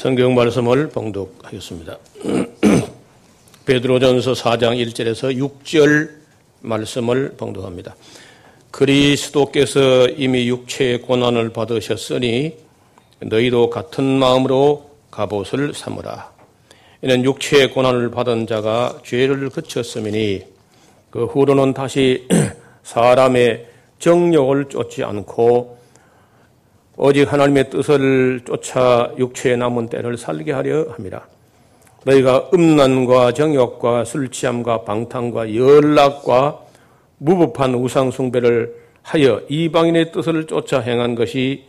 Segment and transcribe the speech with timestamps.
[0.00, 1.98] 성경 말씀을 봉독하겠습니다.
[3.66, 6.08] 베드로전서 4장 1절에서 6절
[6.62, 7.94] 말씀을 봉독합니다.
[8.70, 12.56] 그리스도께서 이미 육체의 고난을 받으셨으니
[13.18, 16.32] 너희도 같은 마음으로 갑옷을 삼으라.
[17.02, 20.44] 이는 육체의 고난을 받은 자가 죄를 그쳤으니
[21.10, 22.26] 그 후로는 다시
[22.84, 23.66] 사람의
[23.98, 25.79] 정욕을 쫓지 않고
[27.02, 31.22] 오직 하나님의 뜻을 쫓아 육체에 남은 때를 살게 하려 함이라.
[32.04, 36.60] 너희가 음란과 정욕과 술 취함과 방탕과 연락과
[37.16, 41.64] 무법한 우상 숭배를 하여 이방인의 뜻을 쫓아 행한 것이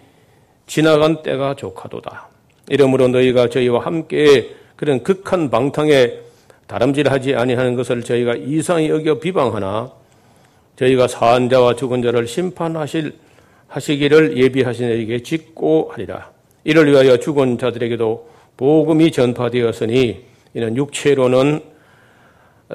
[0.67, 2.27] 지나간 때가 조카도다.
[2.67, 6.11] 이러므로 너희가 저희와 함께 그런 극한 방탕에
[6.67, 9.93] 다름질하지 아니하는 것을 저희가 이상히 여겨 비방하나
[10.75, 13.13] 저희가 사한 자와 죽은 자를 심판하실
[13.71, 16.29] 하시기를 예비하신 에게 짓고 하리라.
[16.63, 21.61] 이를 위하여 죽은 자들에게도 복음이 전파되었으니 이는 육체로는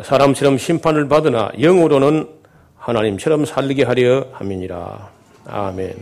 [0.02, 2.28] 사람처럼 심판을 받으나 영으로는
[2.78, 5.10] 하나님처럼 살게 하려 함이니라.
[5.46, 5.94] 아멘.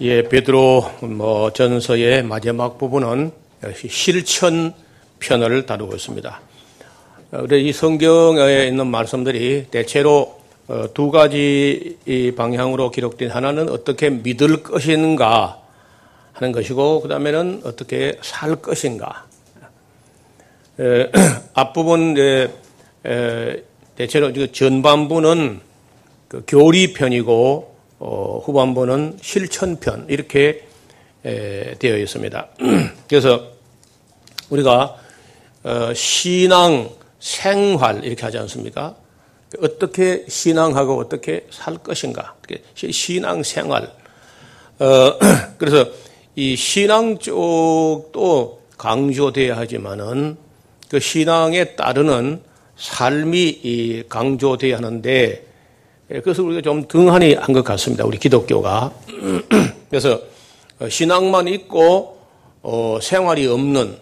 [0.00, 3.32] 예, 베드로 뭐 전서의 마지막 부분은
[3.74, 4.74] 실천
[5.20, 6.40] 편을 다루고 있습니다.
[7.52, 10.43] 이 성경에 있는 말씀들이 대체로 어,
[10.94, 11.98] 두 가지
[12.36, 15.60] 방향으로 기록된 하나는 어떻게 믿을 것인가
[16.32, 19.26] 하는 것이고 그 다음에는 어떻게 살 것인가.
[20.80, 21.10] 에,
[21.54, 22.48] 앞부분 에,
[23.06, 23.62] 에,
[23.94, 25.60] 대체로 전반부는
[26.28, 30.66] 그 교리 편이고 어, 후반부는 실천 편 이렇게
[31.24, 32.48] 에, 되어 있습니다.
[33.08, 33.52] 그래서
[34.50, 34.96] 우리가
[35.62, 36.90] 어, 신앙
[37.20, 38.96] 생활 이렇게 하지 않습니까?
[39.60, 42.34] 어떻게 신앙하고 어떻게 살 것인가.
[42.90, 43.92] 신앙 생활.
[44.78, 45.18] 어,
[45.58, 45.86] 그래서
[46.36, 50.36] 이 신앙 쪽도 강조돼야 하지만은
[50.88, 52.42] 그 신앙에 따르는
[52.76, 55.46] 삶이 강조돼야 하는데
[56.08, 58.04] 그것을 우리가 좀 등한히 한 것 같습니다.
[58.04, 58.92] 우리 기독교가.
[59.88, 60.20] 그래서
[60.88, 62.18] 신앙만 있고
[62.62, 63.96] 어, 생활이 없는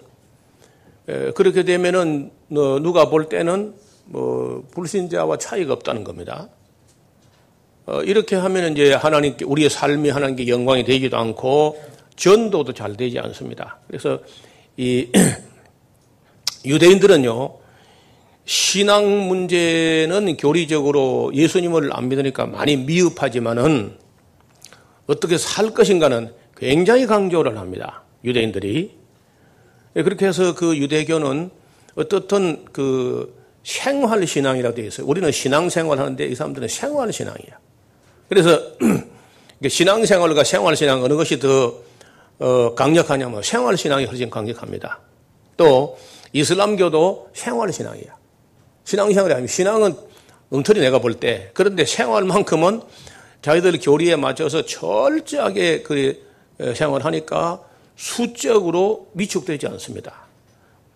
[1.34, 6.48] 그렇게 되면은 누가 볼 때는 뭐 불신자와 차이가 없다는 겁니다.
[7.86, 11.82] 어, 이렇게 하면 이제 하나님께 우리의 삶이 하나님께 영광이 되지도 않고
[12.16, 13.78] 전도도 잘 되지 않습니다.
[13.88, 14.20] 그래서
[14.76, 15.08] 이
[16.64, 17.58] 유대인들은요
[18.44, 23.96] 신앙 문제는 교리적으로 예수님을 안 믿으니까 많이 미흡하지만은
[25.06, 28.04] 어떻게 살 것인가는 굉장히 강조를 합니다.
[28.24, 28.96] 유대인들이
[29.94, 31.50] 그렇게 해서 그 유대교는
[31.96, 35.06] 어떻든 그 생활 신앙이라고 되어 있어요.
[35.06, 37.58] 우리는 신앙 생활 하는데 이 사람들은 생활 신앙이야.
[38.28, 38.58] 그래서
[39.68, 41.74] 신앙 생활과 생활 신앙 어느 것이 더
[42.38, 44.98] 어, 강력하냐면 생활 신앙이 훨씬 강력합니다.
[45.56, 45.96] 또
[46.32, 48.16] 이슬람교도 생활 신앙이야.
[48.84, 49.94] 신앙 생활이 아니면 신앙은
[50.50, 52.82] 엉터리 내가 볼 때 그런데 생활만큼은
[53.42, 56.20] 자기들 교리에 맞춰서 철저하게 그
[56.60, 57.62] 어, 생활하니까
[57.96, 60.21] 수적으로 위축되지 않습니다.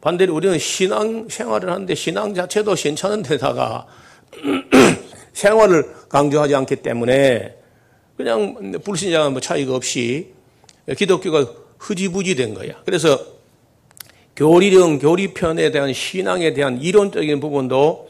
[0.06, 3.88] 반대로 우리는 신앙 생활을 하는데 신앙 자체도 괜찮은 데다가
[5.34, 7.56] 생활을 강조하지 않기 때문에
[8.16, 10.28] 그냥 불신자가 뭐 차이가 없이
[10.96, 12.74] 기독교가 흐지부지 된 거야.
[12.84, 13.18] 그래서
[14.36, 18.08] 교리령, 교리편에 대한 신앙에 대한 이론적인 부분도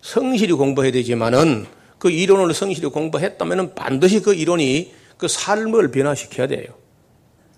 [0.00, 1.66] 성실히 공부해야 되지만은
[1.98, 6.66] 그 이론을 성실히 공부했다면 반드시 그 이론이 그 삶을 변화시켜야 돼요.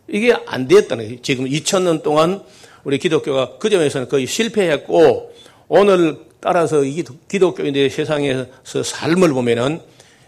[0.08, 1.22] 이게 안 됐다는 거예요.
[1.22, 2.42] 지금 2000년 동안
[2.88, 5.34] 우리 기독교가 그 점에서는 거의 실패했고
[5.68, 9.82] 오늘 따라서 이 기독교인들의 세상에서 삶을 보면은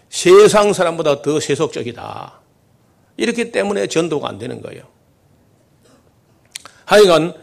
[0.09, 2.39] 세상 사람보다 더 세속적이다.
[3.17, 4.83] 이렇기 때문에 전도가 안 되는 거예요.
[6.85, 7.33] 하여간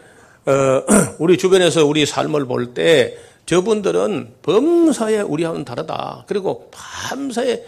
[0.45, 0.83] 어,
[1.19, 6.23] 우리 주변에서 우리 삶을 볼 때 저분들은 범사에 우리하고는 다르다.
[6.27, 7.61] 그리고 밤사에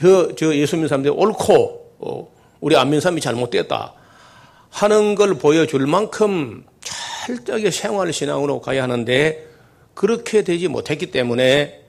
[0.00, 3.92] 저, 저 예수 믿는 사람들이 옳고 어, 우리 안 믿는 사람이 잘못됐다.
[4.72, 6.64] 하는 걸 보여줄 만큼
[7.26, 9.46] 철저하게 생활신앙으로 가야 하는데
[9.94, 11.80] 그렇게 되지 못했기 때문에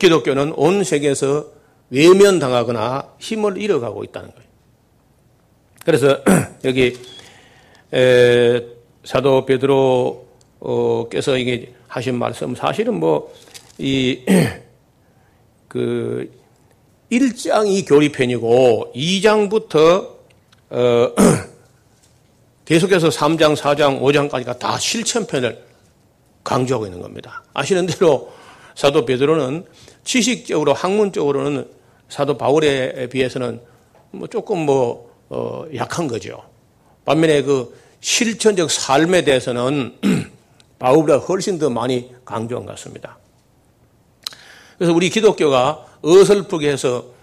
[0.00, 1.46] 기독교는 온 세계에서
[1.90, 4.48] 외면당하거나 힘을 잃어가고 있다는 거예요.
[5.84, 6.18] 그래서
[6.64, 6.98] 여기
[9.04, 14.24] 사도 베드로께서 이게 하신 말씀 사실은 뭐이
[15.68, 16.30] 그
[17.10, 20.19] 1장 이 교리편이고 2장부터
[20.70, 21.12] 어,
[22.64, 25.64] 계속해서 3장, 4장, 5장까지가 다 실천편을
[26.44, 27.42] 강조하고 있는 겁니다.
[27.52, 28.32] 아시는 대로
[28.76, 29.66] 사도 베드로는
[30.04, 31.68] 지식적으로 학문적으로는
[32.08, 33.60] 사도 바울에 비해서는
[34.12, 36.42] 뭐 조금 뭐 어, 약한 거죠.
[37.04, 39.96] 반면에 그 실천적 삶에 대해서는
[40.78, 43.18] 바울보다 훨씬 더 많이 강조한 것 같습니다.
[44.78, 47.19] 그래서 우리 기독교가 어설프게 해서 예,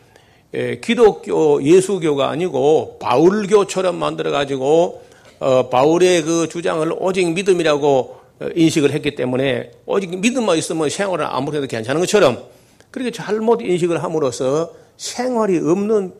[0.81, 5.03] 기독교 예수교가 아니고 바울교처럼 만들어 가지고
[5.39, 11.57] 어, 바울의 그 주장을 오직 믿음이라고 어, 인식을 했기 때문에 오직 믿음만 있으면 생활을 아무리
[11.57, 12.43] 해도 괜찮은 것처럼
[12.91, 16.13] 그렇게 잘못 인식을 함으로써 생활이 없는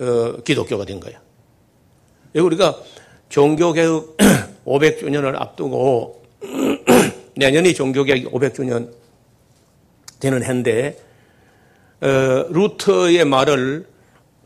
[0.00, 1.18] 어, 기독교가 된 거예요.
[2.34, 2.78] 우리가
[3.28, 4.16] 종교개혁
[4.66, 6.22] 500주년을 앞두고
[7.36, 8.90] 내년이 종교개혁 500주년
[10.20, 11.02] 되는 해인데 어,
[12.04, 13.88] 루터의 말을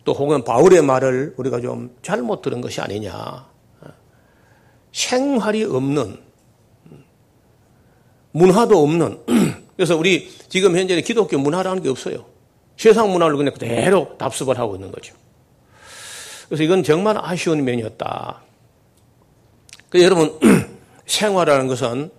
[0.05, 3.47] 또 혹은 바울의 말을 우리가 좀 잘못 들은 것이 아니냐.
[4.93, 6.19] 생활이 없는
[8.33, 9.21] 문화도 없는
[9.77, 12.25] 그래서 우리 지금 현재 기독교 문화라는 게 없어요.
[12.77, 15.15] 세상 문화를 그냥 그대로 답습을 하고 있는 거죠.
[16.49, 18.41] 그래서 이건 정말 아쉬운 면이었다.
[19.91, 20.39] 그 여러분
[21.07, 22.11] 생활이라는 것은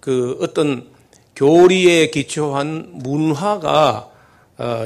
[0.00, 0.90] 그 어떤
[1.36, 4.11] 교리에 기초한 문화가 어,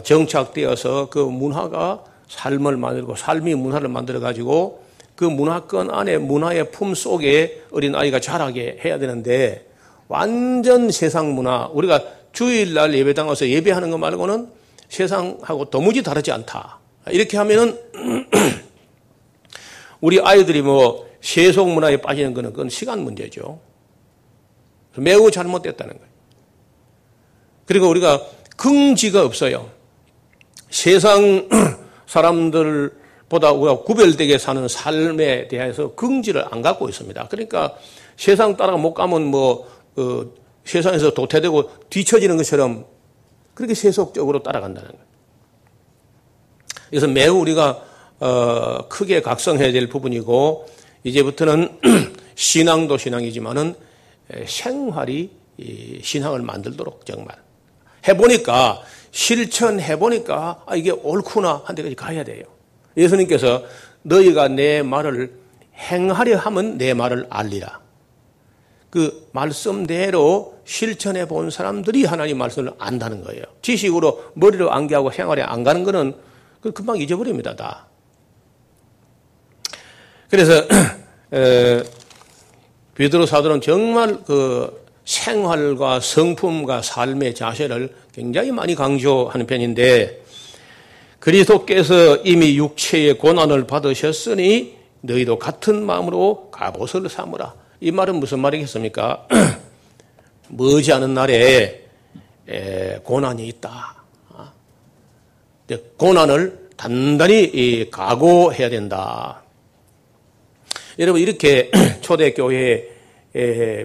[0.04, 4.84] 정착되어서 그 문화가 삶을 만들고 삶이 문화를 만들어 가지고
[5.14, 9.66] 그 문화권 안에 문화의 품 속에 어린 아이가 자라게 해야 되는데
[10.08, 12.02] 완전 세상 문화 우리가
[12.32, 14.48] 주일날 예배당 와서 예배하는 것 말고는
[14.88, 16.78] 세상하고 도무지 다르지 않다.
[17.10, 17.78] 이렇게 하면은
[20.00, 23.58] 우리 아이들이 뭐 세속 문화에 빠지는 것은 그건 시간 문제죠.
[24.96, 26.10] 매우 잘못됐다는 거예요.
[27.64, 28.20] 그리고 우리가
[28.56, 29.70] 긍지가 없어요.
[30.70, 31.48] 세상
[32.06, 37.28] 사람들보다 우리가 구별되게 사는 삶에 대해서 긍지를 안 갖고 있습니다.
[37.28, 37.74] 그러니까
[38.16, 40.24] 세상 따라 못 가면 뭐, 어,
[40.64, 42.86] 세상에서 도태되고 뒤처지는 것처럼
[43.54, 45.06] 그렇게 세속적으로 따라간다는 거예요.
[46.90, 47.82] 그래서 매우 우리가
[48.18, 50.66] 어, 크게 각성해야 될 부분이고
[51.04, 51.80] 이제부터는
[52.34, 53.74] 신앙도 신앙이지만은
[54.46, 55.30] 생활이
[56.02, 57.36] 신앙을 만들도록 정말
[58.08, 62.44] 해보니까 실천해보니까 아, 이게 옳구나 한 데까지 가야 돼요.
[62.96, 63.64] 예수님께서
[64.02, 65.32] 너희가 내 말을
[65.74, 67.80] 행하려 하면 내 말을 알리라.
[68.90, 73.42] 그 말씀대로 실천해 본 사람들이 하나님 말씀을 안다는 거예요.
[73.62, 76.14] 지식으로 머리로 안개하고 생활에 안 가는 거는
[76.60, 77.86] 그 금방 잊어버립니다, 다.
[80.30, 80.64] 그래서
[82.94, 90.22] 베드로 사도는 정말 그 생활과 성품과 삶의 자세를 굉장히 많이 강조하는 편인데
[91.20, 97.54] 그리스도께서 이미 육체의 고난을 받으셨으니 너희도 같은 마음으로 갑옷을 삼으라.
[97.80, 99.28] 이 말은 무슨 말이겠습니까?
[100.48, 101.84] 머지않은 날에
[103.04, 104.02] 고난이 있다.
[104.34, 104.52] 아,
[105.96, 109.42] 고난을 단단히 각오해야 된다.
[110.98, 111.70] 여러분 이렇게
[112.02, 112.95] 초대교회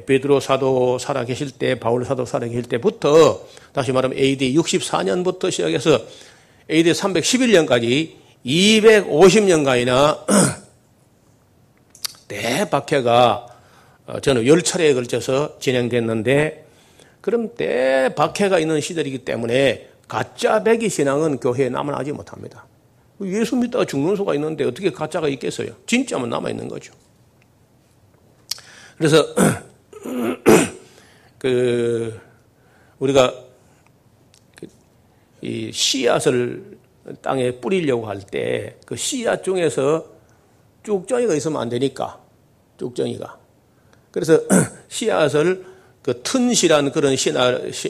[0.05, 5.99] 베드로 사도 살아 계실 때, 바울 사도 살아 계실 때부터 다시 말하면 AD 64년부터 시작해서
[6.69, 8.11] AD 311년까지
[8.45, 10.19] 250년간이나
[12.27, 13.47] 대박해가
[14.07, 16.65] 어, 저는 열 차례에 걸쳐서 진행됐는데
[17.19, 22.65] 그럼 대박해가 있는 시절이기 때문에 가짜 배기 신앙은 교회에 남아나지 못합니다.
[23.23, 25.73] 예수 믿다가 죽는 수가 있는데 어떻게 가짜가 있겠어요?
[25.85, 26.93] 진짜만 남아 있는 거죠.
[29.01, 29.25] 그래서
[31.39, 32.19] 그
[32.99, 33.33] 우리가
[35.41, 36.77] 그이 씨앗을
[37.23, 40.05] 땅에 뿌리려고 할 때 그 씨앗 중에서
[40.83, 42.19] 쭉정이가 있으면 안 되니까
[42.77, 43.39] 쭉정이가
[44.11, 44.39] 그래서
[44.87, 45.65] 씨앗을
[46.03, 47.15] 그 튼실한 그런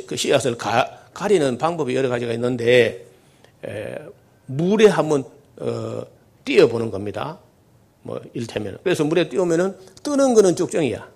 [0.08, 3.06] 그 씨앗을 가, 가리는 방법이 여러 가지가 있는데
[3.66, 3.98] 에,
[4.46, 5.26] 물에 한번
[5.58, 6.06] 어,
[6.46, 7.38] 띄어보는 겁니다.
[8.04, 11.08] 뭐 일테면 그래서 물에 띄우면은 뜨는 거는 쭉정이야.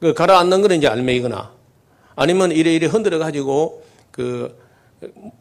[0.00, 1.52] 그 가라앉는 거는 이제 알맹이거나
[2.16, 4.58] 아니면 이래 이래 흔들어 가지고 그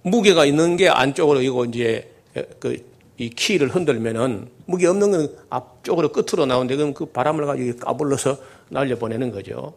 [0.04, 2.12] 무게가 있는 게 안쪽으로 이거 이제
[2.60, 2.90] 그
[3.20, 8.38] 이 키를 흔들면은 무게 없는 건 앞쪽으로 끝으로 나오는데 그럼 그 바람을 가지고 까불러서
[8.70, 9.74] 날려 보내는 거죠.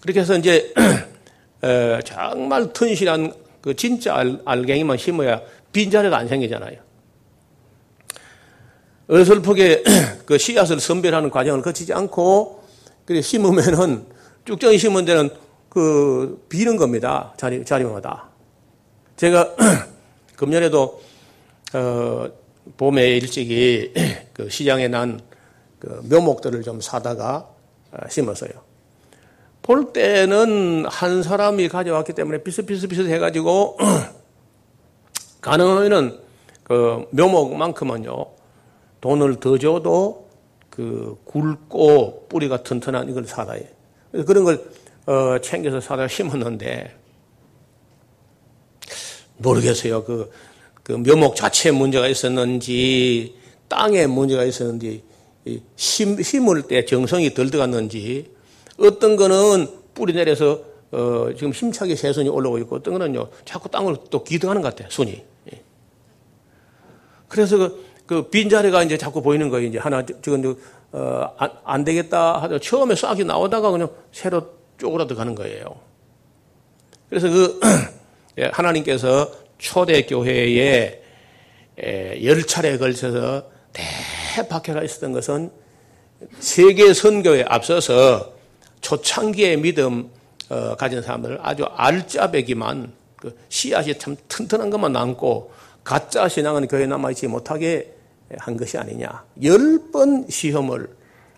[0.00, 0.72] 그렇게 해서 이제
[2.04, 5.42] 정말 튼실한 그 진짜 알, 알갱이만 심어야
[5.72, 6.78] 빈자리가 안 생기잖아요.
[9.08, 9.84] 어설프게
[10.26, 12.64] 그 씨앗을 선별하는 과정을 거치지 않고
[13.04, 14.06] 그래 심으면은
[14.44, 15.30] 쭉정이 심은 데는
[15.68, 17.32] 그 비는 겁니다.
[17.36, 18.28] 자리 자리마다.
[19.16, 19.54] 제가
[20.36, 21.00] 금년에도
[21.74, 22.28] 어
[22.76, 23.92] 봄에 일찍이
[24.32, 25.32] 그 시장에 난
[25.82, 27.48] 그 묘목들을 좀 사다가
[27.90, 28.52] 어, 심었어요.
[29.62, 33.78] 볼 때는 한 사람이 가져왔기 때문에 비슷비슷비슷 해가지고
[35.40, 36.20] 가능하면은
[36.62, 38.26] 그 묘목만큼은요
[39.02, 40.28] 돈을 더 줘도
[40.70, 43.56] 그 굵고 뿌리가 튼튼한 이걸 사다.
[44.10, 44.64] 그래서 그런 걸
[45.04, 46.96] 어, 챙겨서 사다 심었는데
[49.36, 50.04] 모르겠어요.
[50.04, 50.30] 그,
[50.82, 53.34] 그 묘목 자체에 문제가 있었는지
[53.68, 55.02] 땅에 문제가 있었는지
[55.76, 58.30] 심, 심을 때 정성이 덜 들어갔는지
[58.78, 64.22] 어떤 거는 뿌리 내려서 어, 지금 힘차게 새순이 올라오고 있고 어떤 거는요 자꾸 땅을 또
[64.22, 65.22] 기등하는 것 같아요 순이.
[65.52, 65.62] 예.
[67.28, 69.66] 그래서 그, 그 빈자리가 이제 자꾸 보이는 거예요.
[69.66, 70.56] 이제 하나 지금
[70.92, 72.58] 어, 안, 안 되겠다 하죠.
[72.58, 75.64] 처음에 싹이 나오다가 그냥 새로 쪼그라들 가는 거예요.
[77.08, 77.60] 그래서 그
[78.38, 81.02] 예, 하나님께서 초대 교회에
[82.24, 85.50] 열 차례에 걸쳐서 대박해가 있었던 것은
[86.38, 88.32] 세계 선교에 앞서서
[88.80, 90.10] 초창기의 믿음
[90.48, 95.52] 어, 가진 사람들 아주 알짜배기만 그 씨앗이 참 튼튼한 것만 남고
[95.84, 97.94] 가짜 신앙은 교회에 남아있지 못하게
[98.38, 99.24] 한 것이 아니냐.
[99.42, 100.88] 열 번 시험을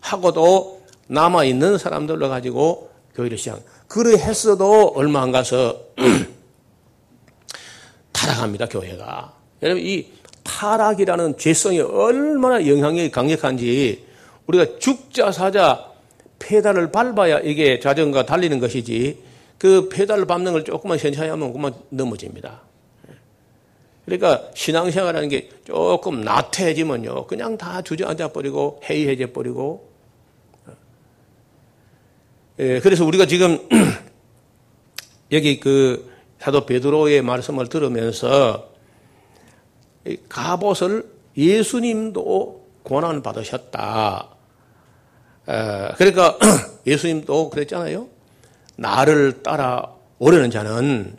[0.00, 3.60] 하고도 남아있는 사람들로 가지고 교회를 시작.
[3.88, 5.80] 그래 했어도 얼마 안 가서
[8.12, 9.32] 타락합니다, 교회가.
[9.62, 10.06] 여러분, 이
[10.42, 14.04] 타락이라는 죄성이 얼마나 영향이 강력한지
[14.46, 15.90] 우리가 죽자 사자
[16.38, 19.18] 페달을 밟아야 이게 자전거가 달리는 것이지
[19.58, 22.60] 그 페달을 밟는 걸 조금만 천천히 하면 그만 넘어집니다.
[24.04, 27.26] 그러니까 신앙생활이라는 게 조금 나태해지면요.
[27.26, 29.90] 그냥 다 주저앉아 버리고 해이해져 버리고.
[32.58, 33.58] 예, 그래서 우리가 지금
[35.32, 38.68] 여기 그 사도 베드로의 말씀을 들으면서
[40.28, 44.28] 갑옷을 예수님도 고난 받으셨다.
[45.46, 46.38] 그러니까
[46.86, 48.06] 예수님도 그랬잖아요.
[48.76, 51.16] 나를 따라 오려는 자는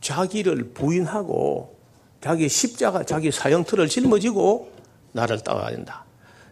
[0.00, 1.77] 자기를 부인하고
[2.20, 4.72] 자기 십자가, 자기 사형틀을 짊어지고
[5.12, 6.04] 나를 따라야 된다.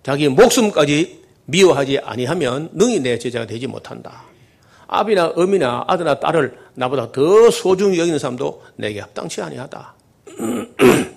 [0.02, 4.23] 자기 목숨까지 미워하지 아니하면 능히 내 제자가 되지 못한다.
[4.88, 9.94] 아비나 어미나 아들나 딸을 나보다 더 소중히 여기는 사람도 내게 합당치 아니하다.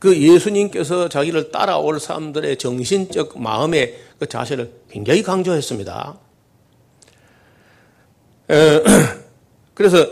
[0.00, 6.18] 그 예수님께서 자기를 따라올 사람들의 정신적 마음의 그 자세를 굉장히 강조했습니다.
[9.74, 10.06] 그래서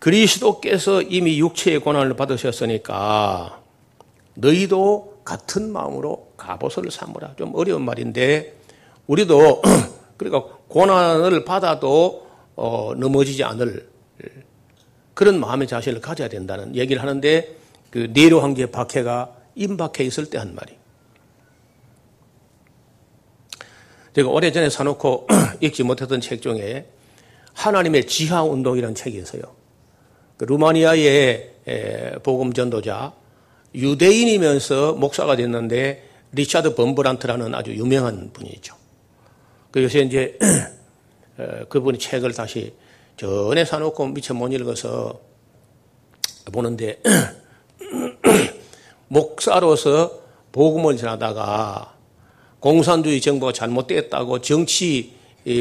[0.00, 3.60] 그리스도께서 이미 육체의 고난을 받으셨으니까
[4.34, 7.34] 너희도 같은 마음으로 갑옷을 삼으라.
[7.36, 8.56] 좀 어려운 말인데
[9.06, 9.62] 우리도
[10.16, 12.26] 그러니까 고난을 받아도
[12.56, 13.88] 어, 넘어지지 않을
[15.14, 17.56] 그런 마음의 자세를 가져야 된다는 얘기를 하는데
[17.90, 20.76] 그 내로 한계 박해가 임박해 있을 때 한 말이.
[24.14, 25.28] 제가 오래전에 사놓고
[25.60, 26.88] 읽지 못했던 책 중에
[27.52, 29.59] 하나님의 지하 운동이라는 책이 있어요.
[30.40, 31.50] 그 루마니아의
[32.22, 33.12] 복음 전도자
[33.74, 38.74] 유대인이면서 목사가 됐는데 리차드 범브란트라는 아주 유명한 분이죠.
[39.70, 40.38] 그 요새 이제
[41.68, 42.72] 그분이 책을 다시
[43.18, 45.20] 전에 사놓고 미처 못 읽어서
[46.50, 47.02] 보는데
[49.08, 51.96] 목사로서 복음을 전하다가
[52.60, 55.12] 공산주의 정부가 잘못됐다고 정치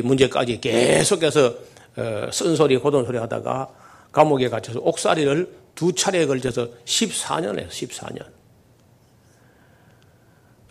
[0.05, 1.53] 문제까지 계속해서
[1.97, 3.78] 어, 쓴소리 고돈소리 하다가
[4.19, 8.25] 감옥에 갇혀서 옥살이를 두 차례에 걸쳐서 14년 에요 14년.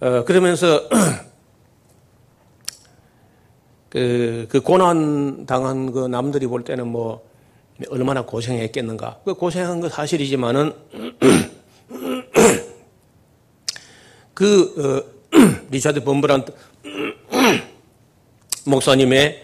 [0.00, 0.86] 어, 그러면서
[3.88, 7.26] 그, 그 고난 당한 그 남들이 볼 때는 뭐
[7.88, 9.20] 얼마나 고생했겠는가.
[9.24, 10.74] 그 고생한 건 사실이지만은
[14.34, 15.02] 그 어,
[15.72, 16.52] 리차드 범브란트
[18.66, 19.42] 목사님의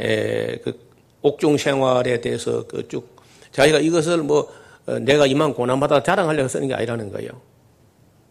[0.00, 0.90] 에, 그
[1.22, 3.19] 옥중 생활에 대해서 그 쭉
[3.60, 4.50] 자기가 이것을 뭐
[4.86, 7.30] 어, 내가 이만 고난받아 자랑하려고 쓰는 게 아니라는 거예요.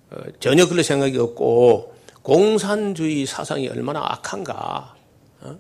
[0.09, 1.93] 어, 전혀 그럴 생각이 없고
[2.23, 4.95] 공산주의 사상이 얼마나 악한가.
[5.41, 5.59] 어?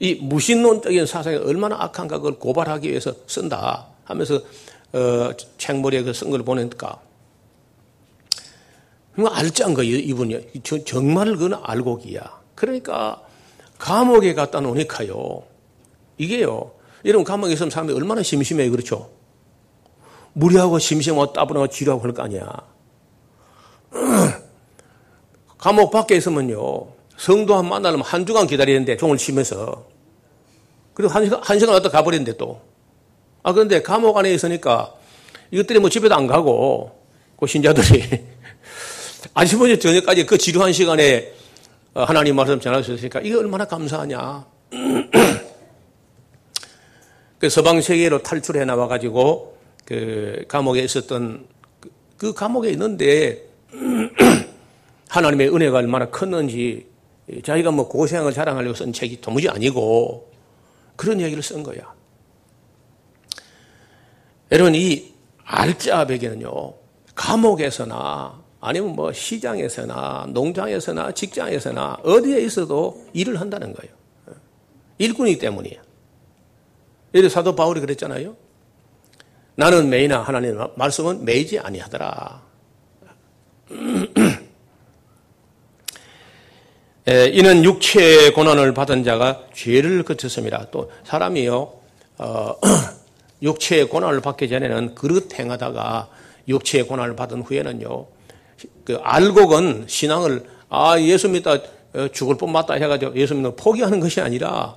[0.00, 4.36] 이 무신론적인 사상이 얼마나 악한가 그걸 고발하기 위해서 쓴다 하면서
[4.94, 7.00] 어, 책머리에 그 쓴 걸 보니까
[9.30, 10.62] 알짱 거예요, 이분이.
[10.86, 12.40] 정말 그건 알고기야.
[12.54, 13.20] 그러니까
[13.78, 15.42] 감옥에 갖다 놓으니까요.
[16.16, 16.72] 이게요.
[17.04, 18.70] 여러분 감옥에 있으면 사람이 얼마나 심심해요.
[18.70, 19.10] 그렇죠?
[20.34, 22.44] 무리하고 심심하고 따분하고 지루하고 그럴 거 아니야.
[25.58, 26.88] 감옥 밖에 있으면요.
[27.16, 29.86] 성도 한 만나려면 한 주간 기다리는데 종을 치면서.
[30.94, 32.60] 그리고 한 시간, 한 시간 왔다 가버리는데 또.
[33.42, 34.94] 아, 그런데 감옥 안에 있으니까
[35.50, 36.98] 이것들이 뭐 집에도 안 가고
[37.38, 38.24] 그 신자들이
[39.34, 41.32] 아침부터 저녁까지 그 지루한 시간에
[41.94, 44.46] 어, 하나님 말씀 전할 수 있으니까 이게 얼마나 감사하냐.
[47.42, 51.44] 그 서방 세계로 탈출해 나와 가지고 그 감옥에 있었던
[51.80, 53.48] 그, 그 감옥에 있는데
[55.10, 56.86] 하나님의 은혜가 얼마나 컸는지
[57.42, 60.30] 자기가 뭐 고생을 자랑하려고 쓴 책이 도무지 아니고
[60.94, 61.92] 그런 얘기를 쓴 거야.
[64.52, 66.74] 여러분 이 알짜배기는요
[67.16, 73.92] 감옥에서나 아니면 뭐 시장에서나 농장에서나 직장에서나 어디에 있어도 일을 한다는 거예요.
[74.98, 75.91] 일꾼이기 때문이에요.
[77.14, 78.36] 예를 사도 바울이 그랬잖아요.
[79.54, 82.42] 나는 매이나 하나님 말씀은 매이지 아니하더라.
[87.08, 90.66] 에, 이는 육체의 고난을 받은 자가 죄를 그쳤습니다.
[90.70, 91.72] 또 사람이요
[92.18, 92.54] 어,
[93.42, 96.08] 육체의 고난을 받기 전에는 그릇 행하다가
[96.48, 98.06] 육체의 고난을 받은 후에는요
[98.84, 101.58] 그 알곡은 신앙을 아 예수 믿다
[101.94, 104.76] 어, 죽을 뻔 맞다 해가지고 예수 믿는 포기하는 것이 아니라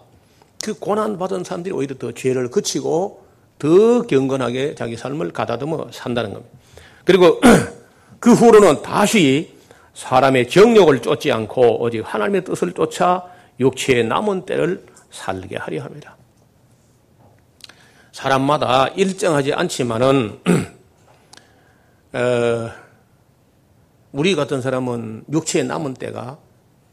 [0.64, 3.26] 그 고난 받은 사람들이 오히려 더 죄를 그치고
[3.60, 6.58] 더 경건하게 자기 삶을 가다듬어 산다는 겁니다.
[7.04, 7.40] 그리고
[8.20, 9.56] 그 후로는 다시
[9.94, 13.26] 사람의 정욕을 쫓지 않고 오직 하나님의 뜻을 쫓아
[13.60, 16.18] 육체의 남은 때를 살게 하려 합니다.
[18.12, 20.40] 사람마다 일정하지 않지만은
[22.14, 22.72] 어,
[24.12, 26.38] 우리 같은 사람은 육체의 남은 때가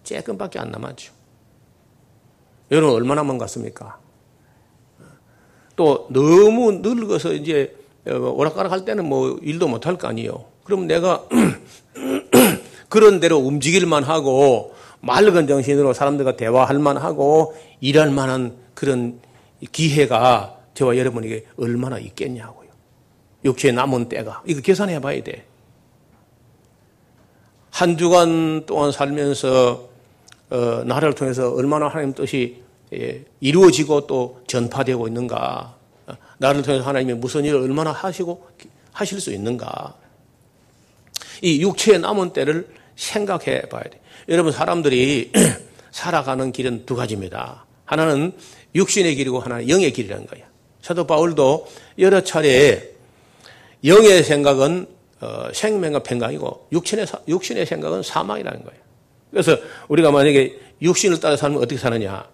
[0.03, 1.13] 조금밖에 안 남았죠.
[2.73, 3.99] 여러분 얼마나 먼 같습니까?
[5.77, 7.77] 또 너무 늙어서 이제
[8.09, 10.45] 어, 오락가락 할 때는 뭐 일도 못 할 거 아니에요.
[10.65, 11.25] 그럼 내가
[12.89, 19.21] 그런 대로 움직일만 하고 맑은 정신으로 사람들과 대화할 만하고 일할 만한 그런
[19.73, 22.71] 기회가 저와 여러분에게 얼마나 있겠냐고요.
[23.45, 24.43] 육체에 남은 때가.
[24.47, 25.45] 이거 계산해 봐야 돼.
[27.71, 29.89] 한 주간 동안 살면서
[30.51, 32.62] 어, 나라를 통해서 얼마나 하나님 뜻이 예,
[33.41, 35.77] 이루어지고 또 전파되고 있는가.
[36.39, 38.49] 나를 통해서 하나님이 무슨 일을 얼마나 하시고
[38.93, 39.95] 하실 수 있는가.
[41.41, 44.01] 이 육체의 남은 때를 생각해 봐야 돼.
[44.29, 45.33] 여러분 사람들이
[45.91, 47.65] 살아가는 길은 두 가지입니다.
[47.85, 48.33] 하나는
[48.75, 50.47] 육신의 길이고 하나는 영의 길이라는 거예요.
[50.81, 52.91] 사도 바울도 여러 차례
[53.85, 54.87] 영의 생각은
[55.21, 58.81] 어, 생명과 평강이고 육신의 육신의 생각은 사망이라는 거예요.
[59.31, 59.57] 그래서
[59.89, 62.27] 우리가 만약에 육신을 따라 살면 어떻게 사느냐?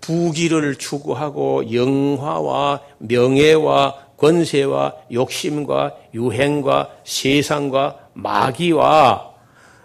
[0.00, 9.30] 부귀를 추구하고 영화와 명예와 권세와 욕심과 유행과 세상과 마귀와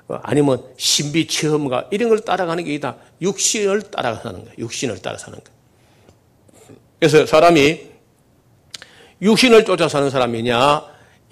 [0.08, 4.54] 아니면 신비 체험과 이런 걸 따라가는 게 아니라 육신을 따라 사는 거예요.
[4.58, 5.56] 육신을 따라 사는 거예요.
[7.00, 7.96] 그래서 사람이
[9.22, 10.84] 육신을 쫓아 사는 사람이냐,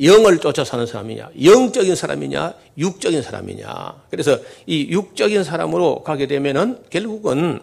[0.02, 4.04] 영을 쫓아 사는 사람이냐, 영적인 사람이냐, 육적인 사람이냐.
[4.10, 7.60] 그래서 이 육적인 사람으로 가게 되면은 결국은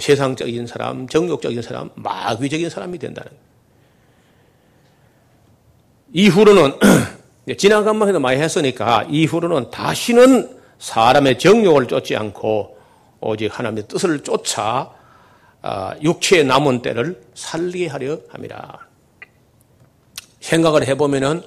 [0.00, 3.30] 세상적인 사람, 정욕적인 사람, 마귀적인 사람이 된다는.
[6.12, 6.72] 이후로는
[7.56, 12.78] 지나간 만 해도 많이 했으니까 이후로는 다시는 사람의 정욕을 쫓지 않고
[13.20, 14.92] 오직 하나님의 뜻을 쫓아
[15.60, 18.86] 아, 육체의 남은 때를 살리게 하려 합니다.
[20.40, 21.42] 생각을 해보면은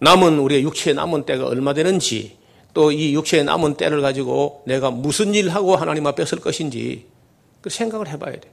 [0.00, 2.36] 남은 우리의 육체의 남은 때가 얼마 되는지
[2.74, 7.06] 또 이 육체의 남은 때를 가지고 내가 무슨 일 하고 하나님 앞에 설 것인지
[7.62, 8.50] 그 생각을 해봐야 돼.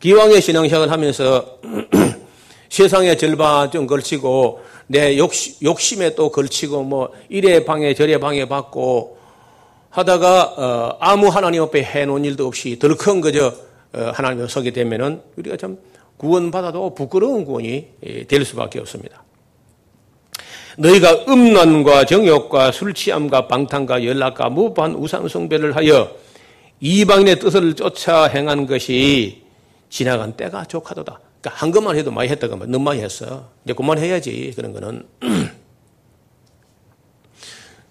[0.00, 1.58] 기왕의 신앙생활 하면서
[2.70, 9.18] 세상의 절반 좀 걸치고 내 욕심, 에또 걸치고 뭐 이래 방해 저래 방해 받고
[9.90, 13.52] 하다가 어, 아무 하나님 앞에 해놓은 일도 없이 덜큰 그저
[13.92, 15.78] 어, 하나님 앞에 서게 되면은 우리가 참
[16.16, 19.22] 구원받아도 부끄러운 구원이 예, 될 수밖에 없습니다.
[20.76, 26.10] 너희가 음란과 정욕과 술 취함과 방탕과 연락과 무반 우상 숭배를 하여
[26.86, 29.42] 이방인의 뜻을 쫓아 행한 것이
[29.88, 31.18] 지나간 때가 족하도다.
[31.40, 33.48] 그러니까 한 것만 해도 많이 했다가 너무 많이 했어.
[33.64, 35.02] 이제 그만해야지 그런 거는.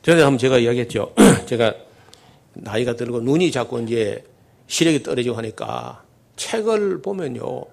[0.04, 1.12] 전에 한번 제가 이야기했죠.
[1.50, 1.74] 제가
[2.54, 4.24] 나이가 들고 눈이 자꾸 이제
[4.68, 6.04] 시력이 떨어지고 하니까
[6.36, 7.66] 책을 보면요.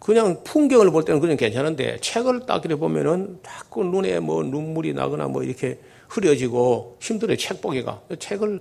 [0.00, 5.42] 그냥 풍경을 볼 때는 그냥 괜찮은데 책을 따기를 보면은 자꾸 눈에 뭐 눈물이 나거나 뭐
[5.42, 5.78] 이렇게
[6.08, 7.38] 흐려지고 힘들어요.
[7.38, 8.02] 책 보기가.
[8.18, 8.60] 책을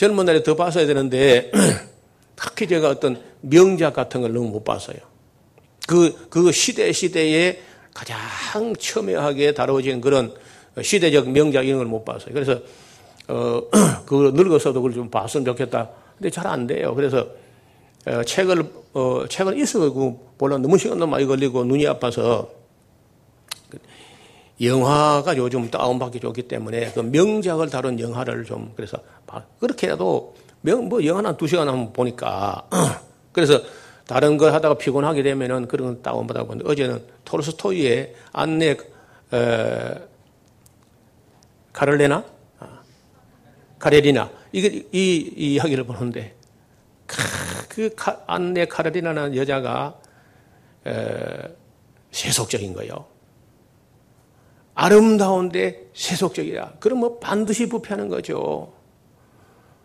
[0.00, 1.52] 젊은 날에 더 봤어야 되는데
[2.34, 4.96] 특히 제가 어떤 명작 같은 걸 너무 못 봤어요.
[5.86, 7.60] 그, 그 시대 시대에
[7.92, 10.32] 가장 첨예하게 다뤄진 그런
[10.80, 12.32] 시대적 명작 이런 걸 못 봤어요.
[12.32, 12.62] 그래서,
[13.28, 13.60] 어,
[14.06, 15.90] 그 늙어서도 그걸 좀 봤으면 좋겠다.
[16.16, 16.94] 근데 잘 안 돼요.
[16.94, 17.26] 그래서,
[18.06, 22.48] 어, 책을, 어, 책을 있어가지고 볼라 너무 시간도 많이 걸리고 눈이 아파서
[24.60, 28.98] 영화가 요즘 다운받기 좋기 때문에 그 명작을 다룬 영화를 좀 그래서
[29.58, 32.68] 그렇게라도 명, 뭐 영화 한두 시간 한번 보니까.
[33.32, 33.60] 그래서
[34.06, 38.76] 다른 걸 하다가 피곤하게 되면은 그런 건 다운받아 보는데 어제는 토르스토이의 안내
[39.32, 39.94] 에,
[41.72, 42.24] 카를레나?
[42.58, 42.80] 아,
[43.78, 44.30] 카레리나.
[44.52, 46.34] 이게 이, 이 이야기를 보는데
[47.68, 47.94] 그
[48.26, 49.98] 안내 카레리나는 여자가
[50.86, 51.54] 에,
[52.10, 53.09] 세속적인 거요.
[54.74, 56.74] 아름다운데 세속적이야.
[56.80, 58.72] 그럼 뭐 반드시 부패하는 거죠.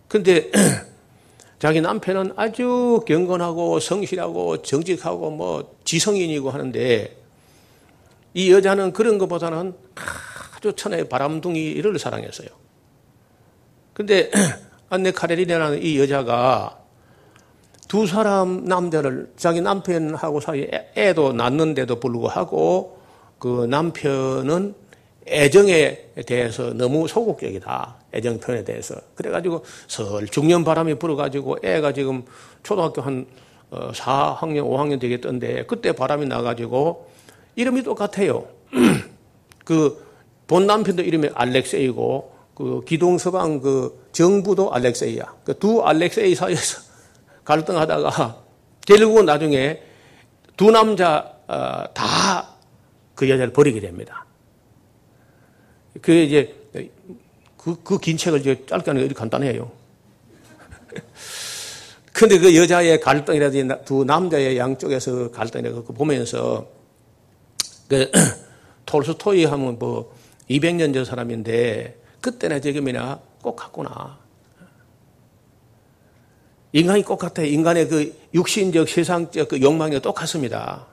[0.07, 0.51] 근데
[1.59, 7.17] 자기 남편은 아주 경건하고 성실하고 정직하고 뭐 지성인이고 하는데
[8.33, 9.73] 이 여자는 그런 것보다는
[10.55, 12.49] 아주 천하의 바람둥이를 사랑했어요.
[13.93, 14.29] 근데
[14.89, 16.79] 안네 카레리네라는 이 여자가
[17.87, 22.94] 두 사람 남자를 자기 남편하고 사이에 애도 낳는데도 불구하고
[23.45, 24.73] 그 남편은
[25.27, 27.95] 애정에 대해서 너무 소극적이다.
[28.15, 28.95] 애정 표현에 대해서.
[29.13, 32.25] 그래가지고 설 중년 바람이 불어가지고 애가 지금
[32.63, 33.27] 초등학교 한
[33.71, 37.07] 4학년, 어, 5학년 되겠던데 그때 바람이 나가지고
[37.55, 38.47] 이름이 똑같아요.
[39.63, 40.03] 그
[40.47, 45.23] 본 남편도 이름이 알렉세이고 그 기동서방 그 정부도 알렉세이야.
[45.43, 46.81] 그 두 알렉세이 사이에서
[47.43, 48.37] 갈등하다가
[48.87, 49.81] 결국은 나중에
[50.57, 52.54] 두 남자 어, 다
[53.15, 54.25] 그 여자를 버리게 됩니다.
[56.01, 56.53] 그 이제
[57.57, 59.71] 그, 그 긴 책을 이제 짧게 하는 게 간단해요.
[62.13, 66.67] 근데 그 여자의 갈등이라든지 두 남자의 양쪽에서 갈등이라고 보면서
[67.87, 68.11] 그
[68.85, 70.15] 톨스토이 하면 뭐
[70.49, 74.19] 200년 전 사람인데 그때나 지금이나 똑같구나.
[76.71, 77.41] 인간이 똑같아.
[77.41, 80.85] 인간의 그 육신적, 세상적 그 욕망이 똑같습니다.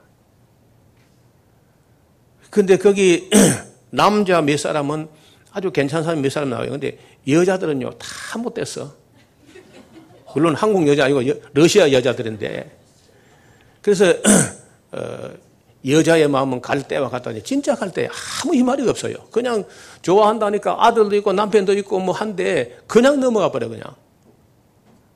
[2.53, 3.31] 근데 거기
[3.89, 5.07] 남자 몇 사람은
[5.53, 6.69] 아주 괜찮은 사람 몇 사람 나와요.
[6.69, 8.93] 근데 여자들은요, 다 못됐어.
[10.35, 12.77] 물론 한국 여자 아니고 여, 러시아 여자들인데.
[13.81, 14.05] 그래서,
[14.93, 15.31] 어,
[15.87, 18.07] 여자의 마음은 갈 때와 같다니 진짜 갈 때
[18.43, 19.15] 아무 희말이 없어요.
[19.31, 19.65] 그냥
[20.03, 23.83] 좋아한다니까 아들도 있고 남편도 있고 뭐 한데 그냥 넘어가 버려 그냥.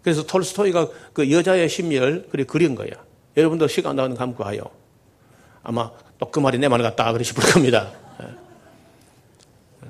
[0.02, 2.90] 그래서 톨스토이가 그 여자의 심리를 그리 그린 거야.
[3.38, 4.62] 여러분도 시간 나면 감고하요.
[5.62, 7.92] 아마 또그 말이 내 말 같다 그러실 겁니다.
[8.22, 8.28] 예.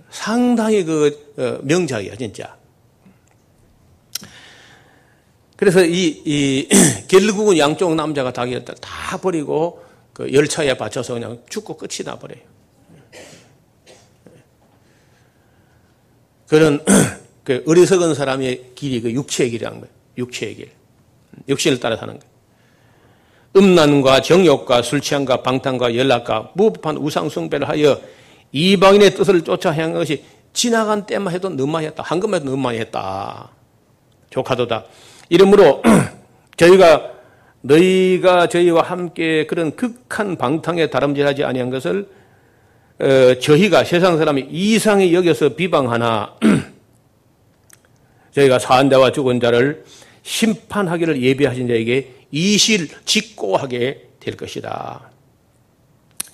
[0.09, 2.55] 상당히 그 어, 명작이야 진짜.
[5.55, 6.67] 그래서 이, 이
[7.07, 12.41] 결국은 양쪽 남자가 다 버리고 그 열차에 받쳐서 그냥 죽고 끝이 나버려요.
[16.47, 16.83] 그런
[17.43, 19.93] 그 어리석은 사람의 길이 그 육체의 길이라는 거예요.
[20.17, 20.71] 육체의 길.
[21.47, 22.36] 육신을 따라 사는 거예요.
[23.55, 27.99] 음란과 정욕과 술 취함과 방탕과 연락과 무법한 우상숭배를 하여
[28.51, 32.03] 이방인의 뜻을 쫓아 향한 것이 지나간 때만 해도 많이 했다.
[32.03, 33.51] 한 것만 해도 너무 많이 했다.
[34.29, 34.85] 조카도다.
[35.29, 35.81] 이러므로
[36.57, 37.11] 저희가
[37.61, 42.07] 너희가 저희와 함께 그런 극한 방탕에 다름질하지 아니한 것을
[42.99, 46.35] 어, 저희가 세상 사람이 이상히 여겨서 비방하나
[48.33, 49.83] 저희가 사한 자와 죽은 자를
[50.23, 55.11] 심판하기를 예비하신 자에게 이실 직고하게 될 것이다.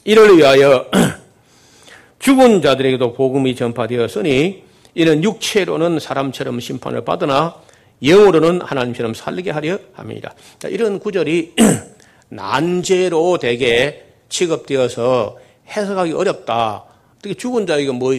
[0.06, 0.90] 이를 위하여
[2.20, 4.64] 죽은 자들에게도 복음이 전파되었으니
[4.96, 7.56] 이는 육체로는 사람처럼 심판을 받으나
[8.04, 10.34] 영으로는 하나님처럼 살게 하려 합니다.
[10.60, 11.54] 자, 이런 구절이
[12.30, 15.38] 난제로 되게 취급되어서
[15.70, 16.84] 해석하기 어렵다.
[17.18, 18.14] 어떻게 죽은 자에게 뭐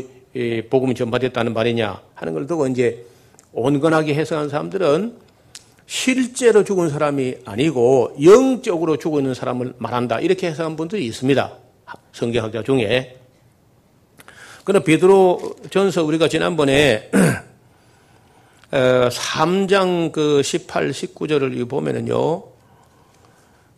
[0.70, 3.04] 복음이 전파됐다는 말이냐 하는 걸 두고 이제
[3.52, 5.16] 온건하게 해석한 사람들은
[5.86, 10.20] 실제로 죽은 사람이 아니고 영적으로 죽어 있는 사람을 말한다.
[10.20, 11.52] 이렇게 해석한 분들이 있습니다.
[12.12, 13.18] 성경학자 중에.
[14.64, 17.10] 그러나 베드로 전서 우리가 지난번에
[18.72, 22.16] 3장 그 18, 19절을 보면은요,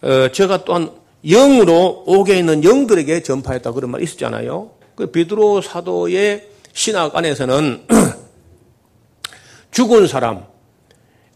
[0.02, 0.90] 어, 제가 또한
[1.24, 4.70] 영으로 옥에 있는 영들에게 전파했다 그런 말 있었잖아요.
[4.94, 7.86] 그 베드로 사도의 신학 안에서는
[9.72, 10.46] 죽은 사람,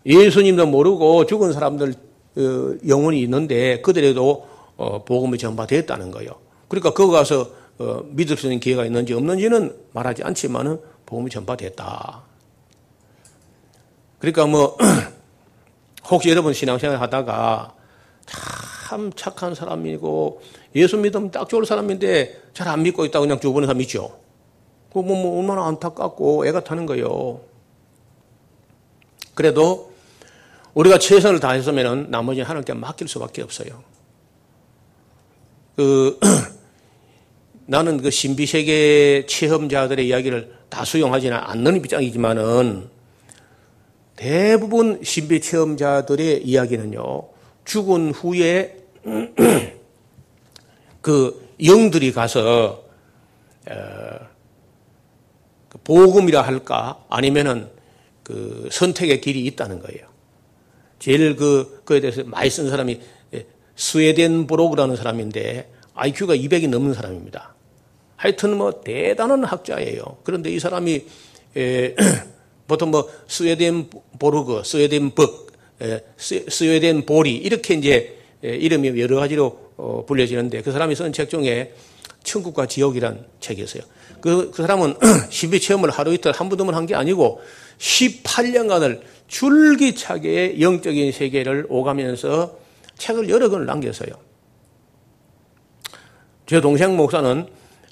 [0.07, 1.95] 예수님도 모르고 죽은 사람들
[2.37, 6.33] 어, 영혼이 있는데 그들에도 어, 복음이 전파됐다는 거예요.
[6.69, 7.51] 그러니까 거기 가서
[8.11, 12.23] 믿을 수 있는 기회가 있는지 없는지는 말하지 않지만은 복음이 전파됐다.
[14.19, 14.77] 그러니까 뭐
[16.11, 17.75] 혹시 여러분 신앙생활 하다가
[18.27, 20.43] 참 착한 사람이고
[20.75, 24.19] 예수 믿으면 딱 좋을 사람인데 잘 안 믿고 있다고 그냥 죽어버리는 사람 있죠.
[24.93, 27.41] 그 뭐, 뭐 얼마나 안타깝고 애가 타는 거예요.
[29.35, 29.90] 그래도
[30.75, 33.83] 우리가 최선을 다했으면 나머지 하나님께 맡길 수밖에 없어요.
[35.77, 36.19] 그
[37.67, 42.89] 나는 그 신비 세계 체험자들의 이야기를 다 수용하지는 않는 입장이지만은
[44.17, 47.29] 대부분 신비 체험자들의 이야기는요,
[47.65, 48.77] 죽은 후에
[51.01, 52.85] 그 영들이 가서
[53.69, 53.75] 어,
[55.69, 57.69] 그 복음이라 할까 아니면은
[58.25, 60.10] 그그 선택의 길이 있다는 거예요.
[61.01, 63.01] 제일 그, 그에 대해서 많이 쓴 사람이
[63.35, 67.55] 예, 스웨덴 브로그라는 사람인데 IQ가 200이 넘는 사람입니다.
[68.17, 70.19] 하여튼 뭐 대단한 학자예요.
[70.23, 71.05] 그런데 이 사람이
[71.57, 71.95] 에,
[72.69, 75.49] 보통 뭐 스웨덴 보르그, 스웨덴 벅,
[75.83, 81.31] 에, 스웨덴 보리 이렇게 이제 에, 이름이 여러 가지로 어, 불려지는데 그 사람이 쓴 책
[81.31, 81.75] 중에
[82.23, 83.83] 천국과 지옥이란 책이 있어요.
[84.21, 84.95] 그, 그 사람은
[85.31, 87.41] 신비 체험을 하루 이틀 한 번도만 한 게 아니고
[87.81, 92.59] 18년간을 줄기차게 영적인 세계를 오가면서
[92.99, 94.11] 책을 여러 권을 남겼어요.
[96.47, 97.47] 제 동생 목사는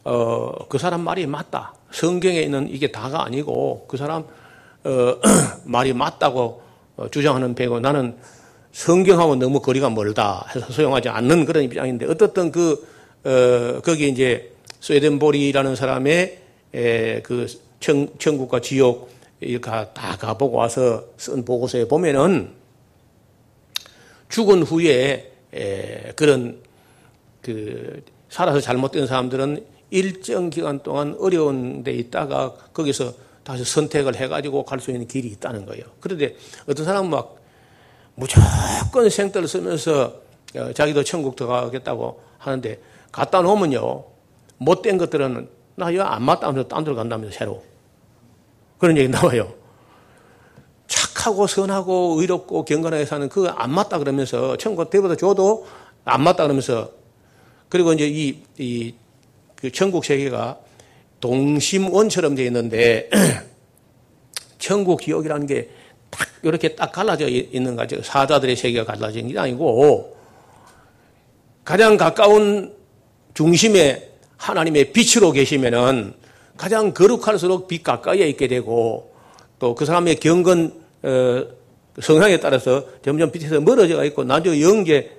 [0.05, 1.75] 어, 그 사람 말이 맞다.
[1.91, 4.25] 성경에 있는 이게 다가 아니고 그 사람
[4.85, 5.17] 어,
[5.65, 6.63] 말이 맞다고
[6.97, 8.17] 어, 주장하는 배고 나는
[8.73, 12.87] 성경하고 너무 거리가 멀다 해서 소용하지 않는 그런 입장인데 어떻든 그
[13.25, 16.39] 어, 거기 이제 스웨덴보리라는 사람의
[16.75, 17.47] 에, 그
[17.81, 22.53] 천, 천국과 지옥 이렇게 다 가보고 와서 쓴 보고서에 보면은
[24.29, 26.61] 죽은 후에 에, 그런
[27.41, 34.81] 그 살아서 잘못된 사람들은 일정 기간 동안 어려운 데 있다가 거기서 다시 선택을 해가지고 갈
[34.81, 35.85] 수 있는 길이 있다는 거예요.
[36.01, 36.37] 그런데
[36.69, 37.37] 어떤 사람은 막
[38.15, 40.21] 무조건 생떼를 쓰면서
[40.57, 42.79] 어, 자기도 천국 들어가겠다고 하는데
[43.13, 44.05] 갖다 놓으면요.
[44.59, 47.63] 못된 것들은 나 이거 안 맞다면서 딴 데로 간다면서 새로.
[48.79, 49.53] 그런 얘기 나와요.
[50.87, 55.67] 착하고 선하고 의롭고 경건하게 사는 그거 안 맞다 그러면서 천국 대보다 줘도
[56.05, 56.91] 안 맞다 그러면서
[57.69, 58.95] 그리고 이제 이, 이,
[59.57, 60.59] 그 천국 세계가
[61.21, 63.11] 동심원처럼 되어 있는데
[64.59, 65.79] 천국 지옥이라는 게
[66.11, 68.03] 딱 이렇게 딱 갈라져 있는 거죠.
[68.03, 70.17] 사자들의 세계가 갈라진 게 아니고
[71.65, 72.75] 가장 가까운
[73.35, 76.15] 중심에 하나님의 빛으로 계시면은
[76.59, 79.11] 가장 거룩할수록 빛 가까이에 있게 되고
[79.59, 81.45] 또 그 사람의 경건 어,
[82.01, 85.11] 성향에 따라서 점점 빛에서 멀어져 있고 나중에 영계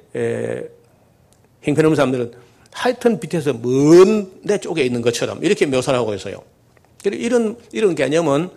[1.63, 2.31] 형편없는 사람들은
[2.71, 6.37] 하여튼 빛에서 먼 데 쪽에 있는 것처럼 이렇게 묘사를 하고 있어요.
[7.03, 8.49] 이런 이런 개념은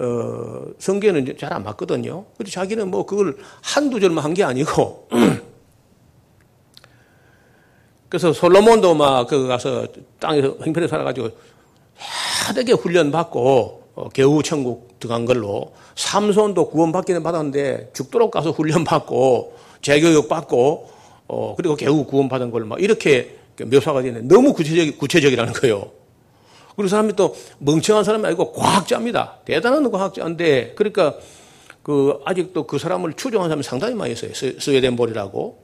[0.00, 2.24] 어, 성경에는 잘 안 맞거든요.
[2.36, 5.08] 그래서 자기는 뭐 그걸 한두 절만 한 게 아니고
[8.08, 9.86] 그래서 솔로몬도 막 그 가서
[10.20, 11.30] 땅에서 행편에 살아가지고
[11.96, 19.56] 하되게 훈련 받고 어, 겨우 천국 들어간 걸로 삼손도 구원받기는 받았는데 죽도록 가서 훈련 받고
[19.82, 20.90] 재교육 받고
[21.28, 25.90] 어, 그리고 겨우 구원받은 걸막 이렇게 묘사가 되는 너무 구체적, 구체적이라는 거예요.
[26.74, 29.38] 그리고 사람이 또 멍청한 사람이 아니고 과학자입니다.
[29.44, 31.14] 대단한 과학자인데 그러니까
[31.84, 34.32] 그 아직도 그 사람을 추종하는 사람이 상당히 많이 있어요.
[34.58, 35.62] 스웨덴 볼이라고.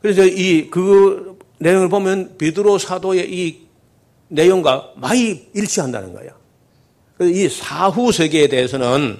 [0.00, 3.63] 그래서 이 그 내용을 보면 베드로 사도의 이
[4.28, 6.32] 내용과 많이 일치한다는 거예요.
[7.20, 9.18] 이 사후 세계에 대해서는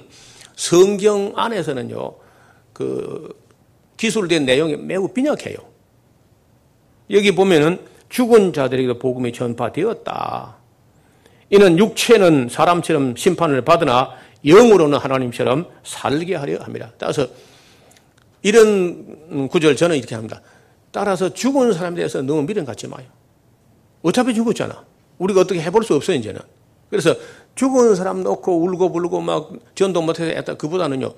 [0.55, 2.15] 성경 안에서는요,
[2.73, 3.29] 그
[3.97, 5.57] 기술된 내용이 매우 빈약해요.
[7.11, 10.57] 여기 보면은 죽은 자들에게도 복음이 전파되었다.
[11.49, 14.15] 이는 육체는 사람처럼 심판을 받으나
[14.45, 16.91] 영으로는 하나님처럼 살게 하려 합니다.
[16.97, 17.27] 따라서
[18.41, 20.41] 이런 구절 저는 이렇게 합니다.
[20.91, 23.05] 따라서 죽은 사람에 대해서 너무 미련 갖지 마요.
[24.01, 24.85] 어차피 죽었잖아.
[25.17, 26.39] 우리가 어떻게 해볼 수 없어요, 이제는.
[26.89, 27.15] 그래서
[27.55, 30.55] 죽은 사람 놓고 울고 불고 막 전도 못해서 했다.
[30.55, 31.13] 그보다는요,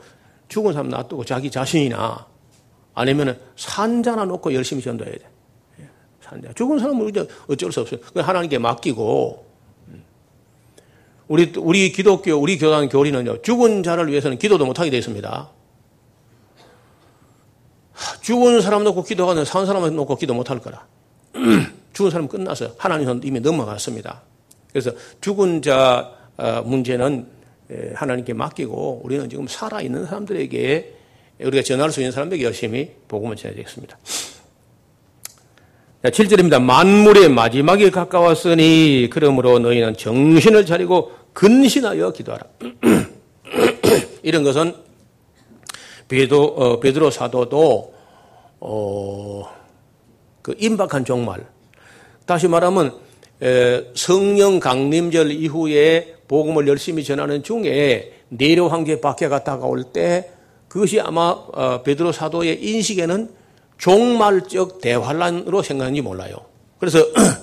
[0.47, 2.25] 죽은 사람 놔두고 자기 자신이나
[2.93, 5.29] 아니면은 산자나 놓고 열심히 전도해야 돼.
[5.81, 5.89] 예,
[6.21, 6.53] 산자.
[6.53, 7.11] 죽은 사람은
[7.47, 7.99] 어쩔 수 없어요.
[8.15, 9.45] 하나님께 맡기고.
[9.89, 10.03] 음.
[11.27, 15.49] 우리, 우리 기독교, 우리 교단 교리는요, 죽은 자를 위해서는 기도도 못하게 되어 있습니다.
[18.21, 20.85] 죽은 사람 놓고 기도하는 산 사람 놓고 기도 못할 거라.
[21.97, 24.21] 죽은 사람 끝나서 하나님은 이미 넘어갔습니다.
[24.69, 27.25] 그래서 죽은 자 어, 문제는
[27.95, 30.93] 하나님께 맡기고 우리는 지금 살아있는 사람들에게
[31.39, 33.97] 우리가 전할 수 있는 사람들에게 열심히 복음을 전해야 되겠습니다.
[36.03, 36.61] 7절입니다.
[36.61, 42.45] 만물의 마지막이 가까웠으니 그러므로 너희는 정신을 차리고 근신하여 기도하라.
[44.21, 44.75] 이런 것은
[46.07, 47.95] 베드로, 어, 베드로 사도도
[48.59, 49.49] 어,
[50.43, 51.56] 그 임박한 종말.
[52.27, 52.93] 다시 말하면
[53.41, 60.29] 에, 성령 강림절 이후에 복음을 열심히 전하는 중에 내려 황제 박해가 다가 올 때
[60.67, 63.29] 그것이 아마 어, 베드로 사도의 인식에는
[63.77, 66.35] 종말적 대환란으로 생각하는지 몰라요.
[66.79, 66.99] 그래서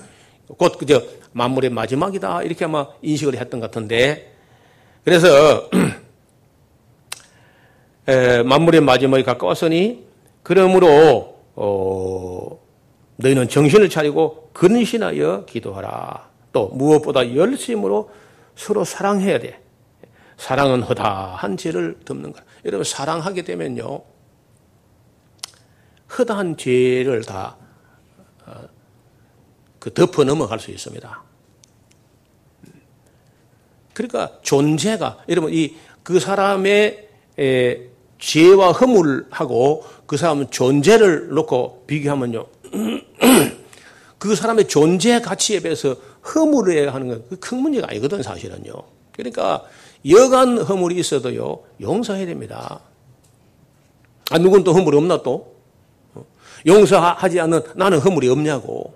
[0.59, 4.33] 곧 그저 만물의 마지막이다 이렇게 아마 인식을 했던 것 같은데
[5.05, 5.69] 그래서
[8.45, 10.05] 만물의 마지막이 가까웠으니
[10.43, 12.64] 그러므로 어,
[13.17, 16.29] 너희는 정신을 차리고 근신하여 기도하라.
[16.53, 18.11] 또 무엇보다 열심으로
[18.57, 19.61] 서로 사랑해야 돼.
[20.37, 22.43] 사랑은 허다한 죄를 덮는 거야.
[22.65, 24.03] 여러분 사랑하게 되면요.
[26.19, 27.57] 허다한 죄를 다
[28.47, 28.53] 어,
[29.79, 31.23] 그 덮어 넘어갈 수 있습니다.
[33.95, 37.09] 그러니까 존재가 여러분 이 그 사람의
[37.41, 37.81] 에,
[38.19, 42.47] 죄와 허물하고 그 사람 존재를 놓고 비교하면요.
[44.19, 45.97] 그 사람의 존재 가치에 비해서
[46.35, 48.73] 허물을 하는 건 큰 문제가 아니거든 사실은요.
[49.13, 49.65] 그러니까
[50.09, 52.81] 여간 허물이 있어도요 용서해야 됩니다.
[54.31, 55.55] 아 누군 또 허물이 없나 또?
[56.15, 56.25] 어?
[56.67, 58.95] 용서하지 않는 나는 허물이 없냐고.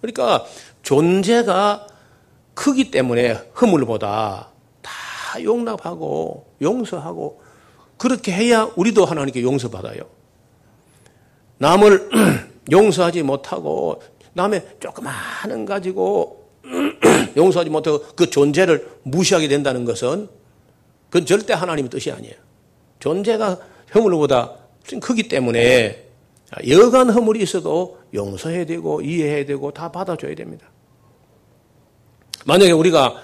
[0.00, 0.44] 그러니까
[0.82, 1.86] 존재가
[2.52, 4.48] 크기 때문에 허물보다
[4.82, 7.42] 다 용납하고 용서하고
[7.96, 10.13] 그렇게 해야 우리도 하나님께 용서받아요.
[11.58, 12.10] 남을
[12.70, 16.48] 용서하지 못하고 남의 조그마한 가지고
[17.36, 20.28] 용서하지 못하고 그 존재를 무시하게 된다는 것은
[21.08, 22.34] 그건 절대 하나님의 뜻이 아니에요.
[22.98, 23.58] 존재가
[23.94, 24.54] 허물보다
[25.00, 26.04] 크기 때문에
[26.68, 30.66] 여간 허물이 있어도 용서해야 되고 이해해야 되고 다 받아줘야 됩니다.
[32.46, 33.14] 만약에 우리가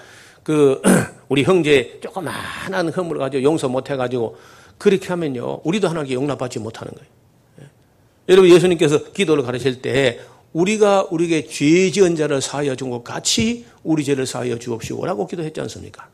[0.43, 0.81] 그
[1.29, 4.37] 우리 형제 조그마한 허물을 가지고 용서 못 해가지고
[4.77, 7.20] 그렇게 하면요 우리도 하나님께 용납받지 못하는 거예요.
[8.29, 8.33] 예.
[8.33, 10.19] 여러분 예수님께서 기도를 가르칠 때
[10.53, 16.09] 우리가 우리에게 죄 지은 자를 사하여 준 것 같이 우리 죄를 사하여 주옵시고라고 기도했지 않습니까?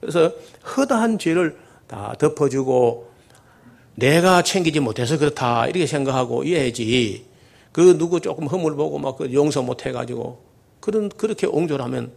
[0.00, 0.32] 그래서
[0.76, 3.08] 허다한 죄를 다 덮어주고
[3.96, 7.26] 내가 챙기지 못해서 그렇다 이렇게 생각하고 이해하지
[7.72, 10.42] 그 누구 조금 허물 보고 막그 용서 못 해가지고
[10.80, 12.12] 그런 그렇게 옹졸하면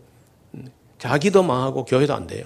[0.99, 2.45] 자기도 망하고 교회도 안 돼요.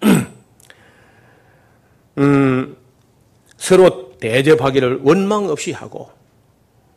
[2.18, 2.76] 음,
[3.58, 6.10] 서로 대접하기를 원망 없이 하고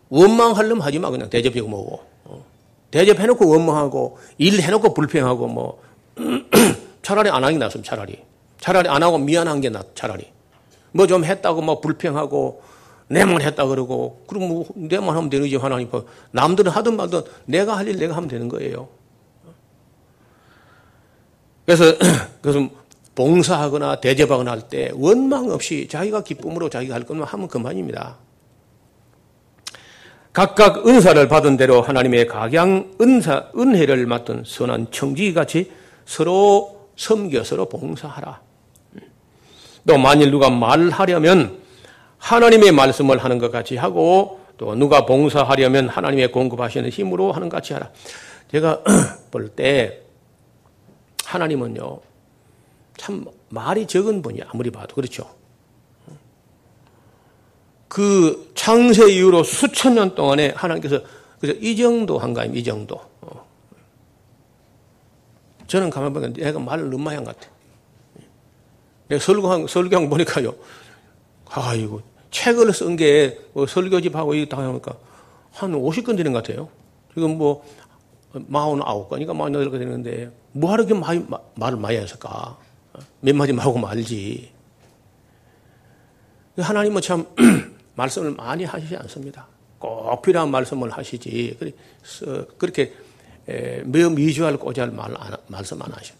[0.10, 1.10] 원망하려면 하지 마.
[1.10, 2.02] 그냥 대접이고 뭐고.
[2.26, 2.45] 어.
[2.91, 5.82] 대접해놓고 원망하고 일해놓고 불평하고 뭐.
[7.02, 8.19] 차라리 안게 낫습니다 차라리.
[8.60, 10.28] 차라리 안 하고 미안한 게 낫 차라리.
[10.93, 12.62] 뭐 좀 했다고 뭐 불평하고
[13.08, 14.24] 내만 했다 그러고.
[14.28, 15.89] 그럼 뭐 내만 하면 되는지 하나님
[16.32, 18.88] 남들은 하든 말든 내가 할 일 내가 하면 되는 거예요.
[21.65, 21.86] 그래서
[22.41, 22.69] 그래서
[23.15, 28.17] 봉사하거나 대접하거나 할 때 원망 없이 자기가 기쁨으로 자기가 할 것만 하면 그만입니다.
[30.34, 35.71] 각각 은사를 받은 대로 하나님의 각양 은사 은혜를 맡은 선한 청지기같이
[36.06, 38.39] 서로 섬겨 서로 봉사하라.
[39.88, 41.60] 또 만일 누가 말하려면
[42.17, 47.74] 하나님의 말씀을 하는 것 같이 하고 또 누가 봉사하려면 하나님의 공급하시는 힘으로 하는 것 같이
[47.74, 47.89] 하라.
[48.52, 48.84] 제가
[49.32, 50.02] 볼 때
[51.26, 52.00] 하나님은요
[53.01, 55.27] 참 말이 적은 분이 아무리 봐도 그렇죠.
[57.87, 61.01] 그 창세 이후로 수천 년 동안에 하나님께서
[61.39, 63.01] 그래서 이 정도 한가임 이 정도.
[63.21, 63.47] 어.
[65.65, 67.49] 저는 가만 보니까 내가 말을 너무 많이 한 것 같아.
[69.07, 70.53] 내가 설교한 설교한 보니까요.
[71.49, 74.95] 아이고 책을 쓴게 뭐 설교집하고 이거 다 하니까
[75.53, 76.69] 한 50건 되는 것 같아요.
[77.15, 77.65] 지금 뭐
[78.35, 81.01] 49건이니까 48건 되는데 뭐하러 이렇게
[81.55, 82.59] 말을 많이 했을까?
[83.21, 84.51] 몇 마디 하고 말지.
[86.58, 87.25] 하나님은 참
[87.95, 89.47] 말씀을 많이 하시지 않습니다.
[89.80, 91.58] 꼭 필요한 말씀을 하시지.
[92.58, 92.93] 그렇게
[93.86, 95.12] 매우 미주할 꼬잘 말,
[95.47, 96.13] 말씀 안 하셔.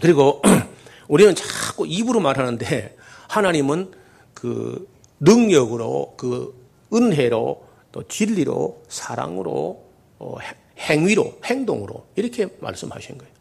[0.00, 0.42] 그리고
[1.08, 2.96] 우리는 자꾸 입으로 말하는데
[3.28, 3.92] 하나님은
[4.34, 4.88] 그
[5.20, 6.54] 능력으로 그
[6.92, 9.84] 은혜로 또 진리로 사랑으로
[10.18, 10.36] 어,
[10.78, 13.35] 행위로 행동으로 이렇게 말씀하신 거예요.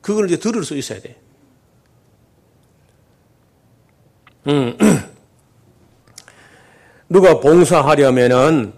[0.00, 1.16] 그걸 이제 들을 수 있어야 돼.
[4.46, 4.76] 음.
[7.08, 8.72] 누가 봉사하려면은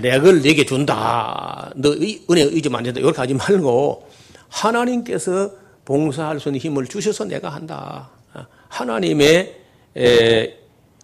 [0.00, 1.70] 내걸 내게 준다.
[1.76, 3.00] 너 은혜 의지 만든다.
[3.00, 4.08] 이렇게 하지 말고
[4.48, 5.50] 하나님께서
[5.84, 8.10] 봉사할 수 있는 힘을 주셔서 내가 한다.
[8.68, 9.56] 하나님의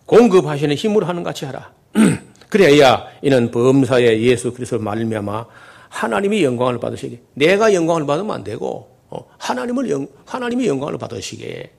[0.07, 1.72] 공급하시는 힘으로 하는 같이 하라.
[2.49, 5.47] 그래야 이는 범사에 예수 그리스도 말미암아
[5.89, 7.20] 하나님이 영광을 받으시게.
[7.34, 8.91] 내가 영광을 받으면 안 되고 어,
[9.39, 11.71] 하나님을 영, 하나님의 영광을 받으시게.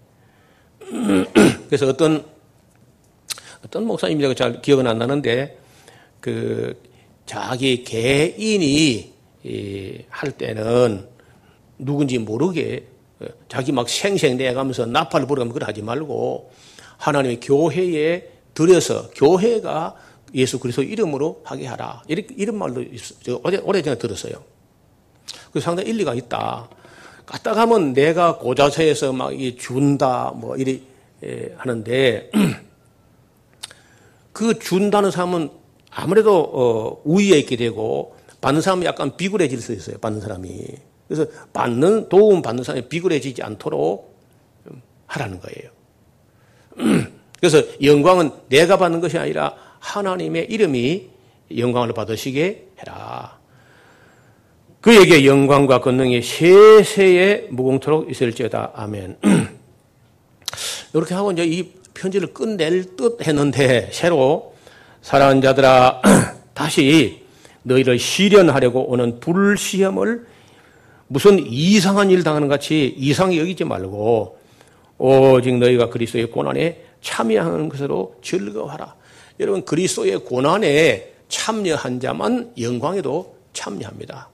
[1.67, 2.25] 그래서 어떤
[3.65, 5.57] 어떤 목사님이 잘 기억은 안 나는데
[6.19, 6.81] 그
[7.25, 9.13] 자기 개인이
[10.09, 11.07] 할 때는
[11.77, 12.87] 누군지 모르게
[13.19, 16.51] 어, 자기 막 생생 내가면서 나팔을 부르면 그걸 하지 말고
[16.97, 19.95] 하나님의 교회에 들여서 교회가
[20.35, 22.03] 예수 그리스도 이름으로 하게 하라.
[22.07, 22.83] 이런 말도
[23.43, 24.33] 오래, 오래 전에 들었어요.
[25.51, 26.69] 그 상당히 일리가 있다.
[27.25, 30.83] 까딱하면 내가 고자세에서 막 준다 뭐 이리
[31.57, 32.31] 하는데
[34.33, 35.49] 그 준다는 사람은
[35.89, 39.97] 아무래도 어 우위에 있게 되고 받는 사람은 약간 비굴해질 수 있어요.
[39.99, 40.65] 받는 사람이.
[41.07, 44.17] 그래서 받는 도움 받는 사람이 비굴해지지 않도록
[45.07, 45.71] 하라는 거예요.
[47.39, 51.09] 그래서 영광은 내가 받는 것이 아니라 하나님의 이름이
[51.57, 53.37] 영광을 받으시게 해라.
[54.83, 58.73] 그에게 영광과 권능이 세세에 무공토록 있을지어다.
[58.75, 59.15] 아멘.
[60.93, 64.53] 이렇게 하고 이제 이 편지를 끝낼 듯 했는데 새로
[65.01, 66.01] 사랑하는 자들아
[66.53, 67.21] 다시
[67.61, 70.25] 너희를 시련하려고 오는 불시험을
[71.07, 74.37] 무슨 이상한 일 당하는 같이 이상히 여기지 말고
[74.97, 78.95] 오직 너희가 그리스도의 고난에 참여하는 것으로 즐거워하라.
[79.39, 84.32] 여러분 그리스도의 고난에 참여한 자만 영광에도 참여합니다.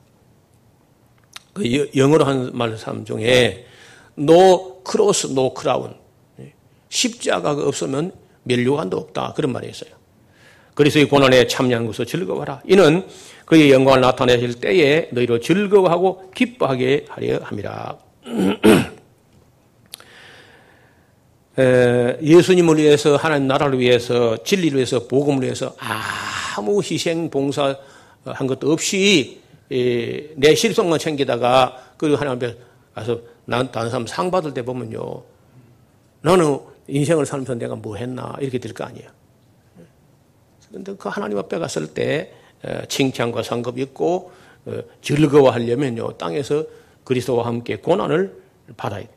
[1.60, 3.66] 그 영어로 한 말씀 중에
[4.18, 5.94] no cross, no crown.
[6.88, 9.34] 십자가가 없으면 멸류관도 없다.
[9.36, 9.92] 그런 말이 있어요.
[10.74, 12.62] 그리스도의 고난에 참여한 것을 즐거워하라.
[12.66, 13.06] 이는
[13.46, 17.98] 그의 영광을 나타내실 때에 너희로 즐거워하고 기뻐하게 하려 함이라.
[22.24, 30.56] 예수님을 위해서 하나님 나라를 위해서 진리를 위해서 복음을 위해서 아무 희생 봉사한 것도 없이 내
[30.56, 32.58] 실속만 챙기다가 그리고 하나님 앞에
[32.96, 35.24] 가서 난 다른 사람 상 받을 때 보면요
[36.22, 39.10] 나는 인생을 살면서 내가 뭐 했나 이렇게 될 거 아니에요.
[40.70, 42.32] 그런데 그 하나님 앞에 갔을 때
[42.88, 44.32] 칭찬과 상급이 있고
[44.66, 46.66] 어, 즐거워하려면요 땅에서
[47.04, 48.36] 그리스도와 함께 고난을
[48.76, 49.10] 받아야 돼.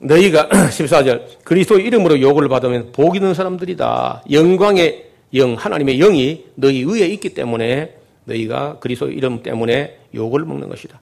[0.00, 4.24] 너희가 14절 그리스도 이름으로 욕을 받으면 복 있는 사람들이다.
[4.30, 7.97] 영광의 영 하나님의 영이 너희 위에 있기 때문에
[8.28, 11.00] 너희가 그리스도 이름 때문에 욕을 먹는 것이다.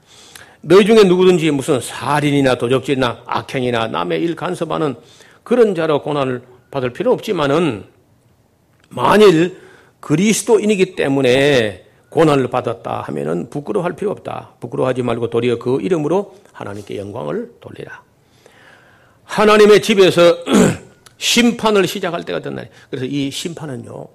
[0.63, 4.97] 너희 중에 누구든지 무슨 살인이나 도적질이나 악행이나 남의 일 간섭하는
[5.43, 7.85] 그런 자로 고난을 받을 필요 없지만은
[8.89, 9.61] 만일
[10.01, 14.55] 그리스도인이기 때문에 고난을 받았다 하면은 부끄러워할 필요 없다.
[14.61, 18.03] 부끄러워하지 말고 도리어 그 이름으로 하나님께 영광을 돌리라.
[19.25, 20.39] 하나님의 집에서
[21.19, 22.63] 심판을 시작할 때가 된다.
[22.91, 24.07] 그래서 이 심판은요,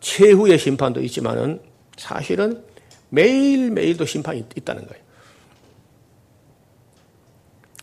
[0.00, 1.60] 최후의 심판도 있지만은
[2.00, 2.64] 사실은
[3.10, 5.04] 매일매일도 심판이 있다는 거예요.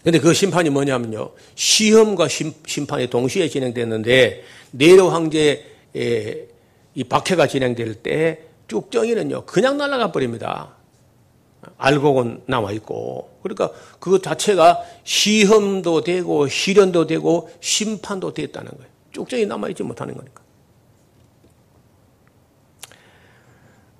[0.03, 1.31] 근데 그 심판이 뭐냐면요.
[1.55, 2.53] 시험과 심,
[2.87, 6.47] 판이 동시에 진행됐는데 네로 황제의
[6.95, 9.45] 이 박해가 진행될 때 쭉정이는요.
[9.45, 10.75] 그냥 날아가 버립니다.
[11.77, 13.37] 알곡은 남아 있고.
[13.43, 18.89] 그러니까 그 자체가 시험도 되고 시련도 되고 심판도 됐다는 거예요.
[19.11, 20.46] 쭉정이 남아 있지 못하는 거니까.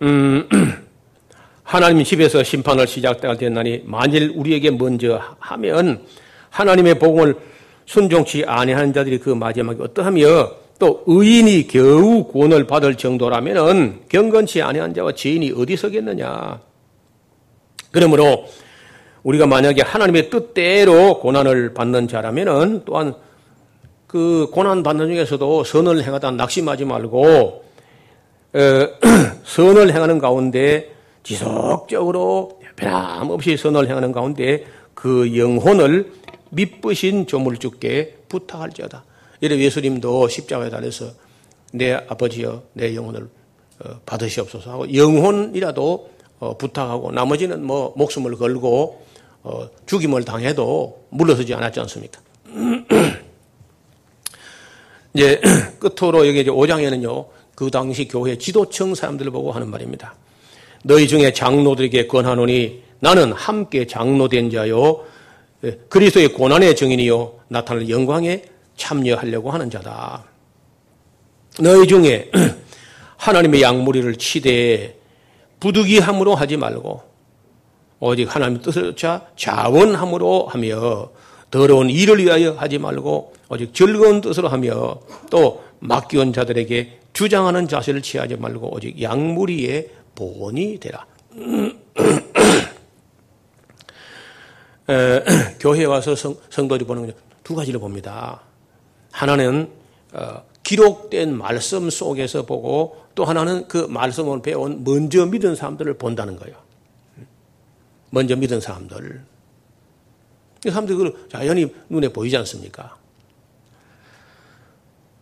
[0.01, 0.47] 음,
[1.63, 6.01] 하나님 집에서 심판을 시작할 때나니 만일 우리에게 먼저 하면
[6.49, 7.35] 하나님의 복음을
[7.85, 15.13] 순종치 아니하는 자들이 그 마지막에 어떠하며 또 의인이 겨우 구원을 받을 정도라면은 경건치 아니한 자와
[15.13, 16.59] 죄인이 어디 서겠느냐.
[17.91, 18.45] 그러므로
[19.23, 23.15] 우리가 만약에 하나님의 뜻대로 고난을 받는 자라면은 또한
[24.05, 27.66] 그 고난 받는 중에서도 선을 행하다 낙심하지 말고 어,
[29.43, 30.93] 선을 행하는 가운데
[31.23, 36.11] 지속적으로 변함없이 선을 행하는 가운데 그 영혼을
[36.49, 39.03] 미쁘신 조물주께 부탁할지어다.
[39.41, 41.11] 이래 예수님도 십자가에 달려서
[41.73, 43.29] 내 아버지여 내 영혼을
[43.79, 49.05] 어, 받으시옵소서 하고 영혼이라도 어, 부탁하고 나머지는 뭐 목숨을 걸고
[49.43, 52.19] 어, 죽임을 당해도 물러서지 않았지 않습니까?
[55.13, 55.39] 이제
[55.79, 57.25] 끝으로 여기 이제 5장에는요
[57.57, 60.13] 그 당시 교회 지도청 사람들을 보고 하는 말입니다.
[60.83, 65.03] 너희 중에 장로들에게 권하노니 나는 함께 장로된 자요
[65.63, 68.43] 예, 그리스도의 고난의 증인이요 나타날 영광에
[68.75, 70.25] 참여하려고 하는 자다.
[71.59, 72.29] 너희 중에
[73.17, 74.95] 하나님의 양무리를 치되
[75.59, 77.01] 부득이함으로 하지 말고
[78.01, 81.09] 오직 하나님의 뜻을 쫓아 자원함으로 하며
[81.49, 84.99] 더러운 일을 위하여 하지 말고 오직 즐거운 뜻으로 하며
[85.31, 91.07] 또 맡겨온 자들에게 주장하는 자세를 취하지 말고 오직 양무리의 본이 되라.
[94.87, 95.23] 에,
[95.59, 97.11] 교회에 와서 성, 성도들이 보는
[97.43, 98.41] 두 가지를 봅니다.
[99.11, 99.67] 하나는
[100.13, 106.55] 어, 기록된 말씀 속에서 보고 또 하나는 그 말씀을 배운 먼저 믿은 사람들을 본다는 거예요.
[108.11, 109.25] 먼저 믿은 사람들.
[110.61, 112.95] 그 사람들이 그 자연히 눈에 보이지 않습니까?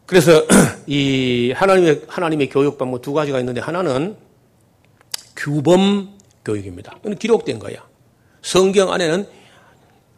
[0.06, 0.45] 그래서
[0.88, 4.16] 이 하나님의 하나님의 교육 방법 두 가지가 있는데 하나는
[5.36, 6.97] 규범 교육입니다.
[7.20, 7.78] 기록된 거야.
[8.41, 9.28] 성경 안에는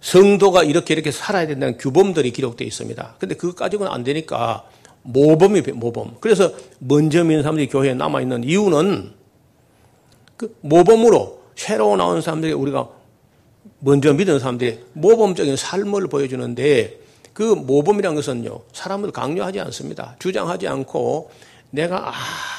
[0.02, 3.16] 성도가 이렇게 이렇게 살아야 된다는 규범들이 기록되어 있습니다.
[3.18, 4.66] 근데 그것 가지고는 안 되니까
[5.04, 6.18] 모범이 모범.
[6.20, 9.14] 그래서 먼저 믿는 사람들이 교회에 남아 있는 이유는
[10.36, 12.90] 그 모범으로 새로 나온 사람들이 우리가
[13.80, 17.00] 먼저 믿은 사람들이 모범적인 삶을 보여주는데
[17.38, 20.16] 그 모범이란 것은요 사람을 강요하지 않습니다.
[20.18, 21.30] 주장하지 않고
[21.70, 22.12] 내가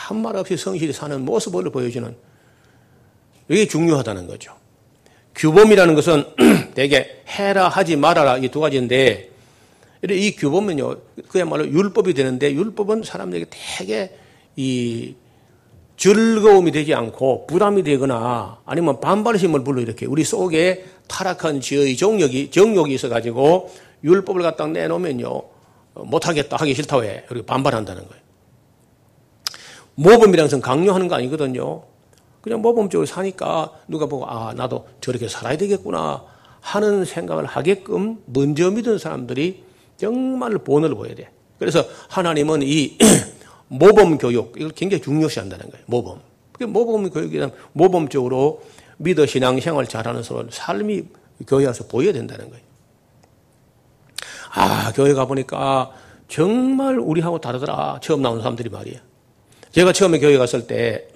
[0.08, 2.14] 아무 말 없이 성실히 사는 모습을 보여주는
[3.48, 4.52] 이게 중요하다는 거죠.
[5.34, 6.24] 규범이라는 것은
[6.76, 9.30] 대개 해라 하지 말아라 이 두 가지인데
[10.10, 10.94] 이 규범은요
[11.26, 14.16] 그야말로 율법이 되는데 율법은 사람들에게 되게
[14.54, 15.16] 이
[15.96, 23.08] 즐거움이 되지 않고 부담이 되거나 아니면 반발심을 불러이렇게 우리 속에 타락한 지의 정력이 정욕이 있어
[23.08, 23.72] 가지고
[24.04, 25.42] 율법을 갖다 내놓으면요
[25.94, 28.22] 못하겠다 하기 싫다고 해 이렇게 반발한다는 거예요.
[29.96, 31.82] 모범이라는 것은 강요하는 거 아니거든요.
[32.40, 36.24] 그냥 모범적으로 사니까 누가 보고 아 나도 저렇게 살아야 되겠구나
[36.60, 39.64] 하는 생각을 하게끔 먼저 믿은 사람들이
[39.96, 41.30] 정말 본을 보여야 돼.
[41.58, 42.96] 그래서 하나님은 이
[43.68, 45.84] 모범 교육 이걸 굉장히 중요시한다는 거예요.
[45.86, 46.20] 모범.
[46.60, 48.62] 모범 교육이란 모범적으로
[48.98, 51.04] 믿어 신앙 생활 잘하는 사람 삶이
[51.46, 52.67] 교회에서 보여야 된다는 거예요.
[54.58, 55.92] 아 교회 가 보니까
[56.26, 58.00] 정말 우리하고 다르더라.
[58.02, 58.98] 처음 나온 사람들이 말이에요.
[59.70, 61.06] 제가 처음에 교회 갔을 때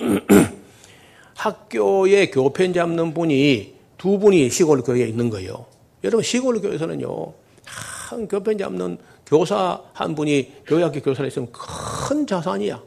[1.34, 5.66] 학교에 교편 잡는 분이 두 분이 시골 교회에 있는 거예요.
[6.04, 7.32] 여러분 시골 교회에서는요.
[7.64, 12.80] 한 교편 잡는 교사 한 분이 교회 학교 교사를 있으면 큰 자산이야.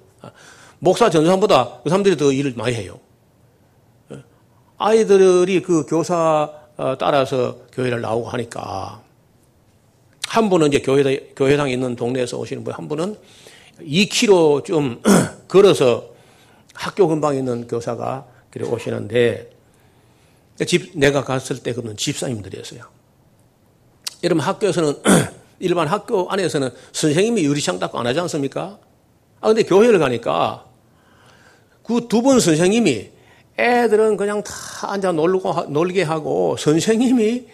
[0.79, 2.97] 목사 전사보다 그 사람들이 더 일을 많이 해요.
[4.77, 9.04] 아이들이 그 교사 어, 따라서 교회를 나오고 하니까
[10.35, 13.15] 한 분은 이제 교회, 교회당 있는 동네에서 오시는 분, 한 분은
[13.79, 15.01] 2km 좀
[15.47, 16.09] 걸어서
[16.73, 19.49] 학교 근방에 있는 교사가 그래 오시는데
[20.67, 22.81] 집 내가 갔을 때 그분은 집사님들이었어요.
[24.25, 24.95] 여러분 학교에서는
[25.59, 28.77] 일반 학교 안에서는 선생님이 유리창 닦고 안 하지 않습니까?
[29.39, 30.65] 아 근데 교회를 가니까
[31.81, 33.09] 그 두 분 선생님이
[33.57, 37.45] 애들은 그냥 다 앉아 놀고 놀게 하고 선생님이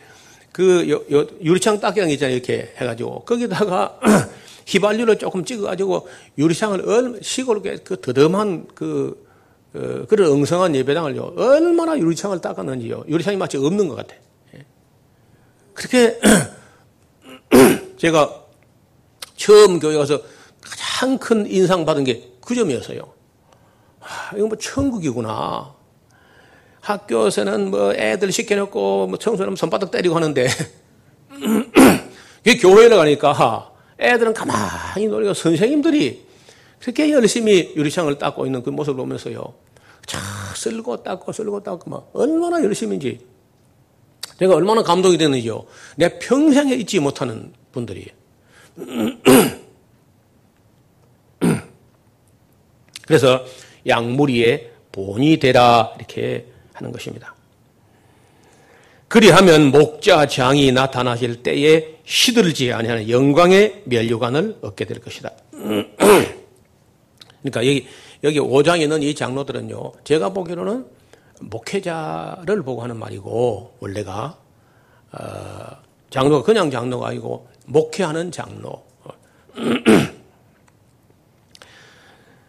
[0.52, 4.00] 그 요, 요 유리창 닦기랑 있잖아요 이렇게 해가지고 거기다가
[4.68, 9.30] 휘발유를 조금 찍어가지고 유리창을 얼 시골에 그 더듬한 그
[9.74, 14.16] 어, 그런 엉성한 예배당을요 얼마나 유리창을 닦았는지요 유리창이 마치 없는 것 같아.
[14.56, 14.66] 예.
[15.74, 16.20] 그렇게
[17.98, 18.44] 제가
[19.36, 20.22] 처음 교회 가서
[20.62, 23.02] 가장 큰 인상 받은 게 그 점이었어요.
[24.02, 25.74] 아, 이거 뭐 천국이구나.
[26.82, 30.48] 학교에서는 뭐 애들 시켜놓고 뭐 청소하면 손바닥 때리고 하는데
[32.60, 36.26] 교회를 가니까 애들은 가만히 놀고 선생님들이
[36.80, 39.54] 그렇게 열심히 유리창을 닦고 있는 그 모습을 보면서요.
[40.08, 40.20] 자,
[40.56, 43.20] 쓸고 닦고 쓸고 닦고 막 얼마나 열심인지
[44.40, 45.64] 내가 얼마나 감동이 되는지요.
[45.96, 48.08] 내 평생에 잊지 못하는 분들이.
[53.06, 53.46] 그래서
[53.88, 56.51] 양무리의 본이 되라 이렇게
[56.82, 57.34] 하는 것입니다.
[59.08, 65.32] 그리하면 목자 장이 나타나실 때에 시들지 아니하는 영광의 면류관을 얻게 될 것이다.
[65.52, 65.92] 그러니까
[67.44, 67.88] 여기
[68.24, 69.94] 여기 5장에 있는 이 장로들은요.
[70.04, 70.86] 제가 보기로는
[71.42, 74.38] 목회자를 보고 하는 말이고 원래가
[75.12, 75.20] 어,
[76.10, 78.86] 장로가 그냥 장로가 아니고 목회하는 장로.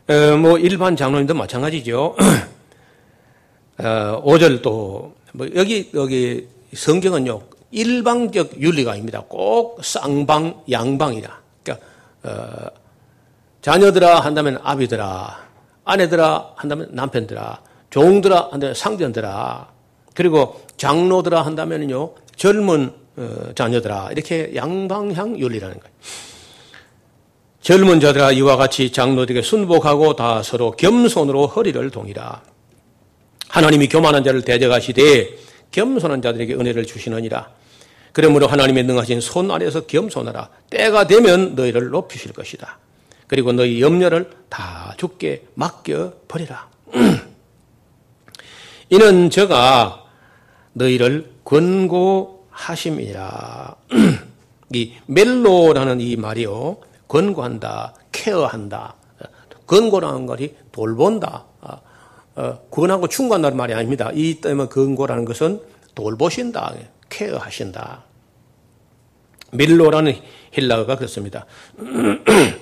[0.09, 2.15] 어, 뭐 일반 장로님도 마찬가지죠.
[3.83, 9.25] 어, 5절 또, 뭐 여기, 여기 성경은요, 일방적 윤리가 아닙니다.
[9.29, 11.41] 꼭 쌍방, 양방이라.
[11.65, 11.87] 그러니까,
[12.23, 12.67] 어,
[13.61, 15.37] 자녀들아 한다면 아비들아,
[15.85, 17.61] 아내들아 한다면 남편들아,
[17.91, 19.69] 종들아 한다면 상전들아,
[20.15, 24.11] 그리고 장로들아 한다면요, 젊은 어, 자녀들아.
[24.13, 25.95] 이렇게 양방향 윤리라는 거예요.
[27.61, 32.52] 젊은 자들아 이와 같이 장로들에게 순복하고 다 서로 겸손으로 허리를 동이라.
[33.53, 35.37] 하나님이 교만한 자를 대적하시되
[35.73, 37.51] 겸손한 자들에게 은혜를 주시느니라.
[38.15, 40.49] 그러므로 하나님의 능하신 손 아래서 겸손하라.
[40.71, 42.79] 때가 되면 너희를 높이실 것이다.
[43.27, 46.67] 그리고 너희 염려를 다 죽게 맡겨 버리라.
[48.89, 50.03] 이는 저가
[50.73, 52.57] 너희를 권고하심이라.
[54.75, 56.79] 이 멜로라는 이 말이요.
[57.07, 58.95] 권고한다, 케어한다.
[59.67, 61.52] 권고라는 것이 돌본다.
[62.35, 64.11] 어, 권하고 충고한다는 말이 아닙니다.
[64.15, 65.61] 이 때문에 권고라는 것은
[65.95, 66.75] 돌보신다,
[67.09, 68.05] 케어하신다.
[69.53, 70.15] 밀로라는
[70.53, 71.45] 힐라어가 그렇습니다.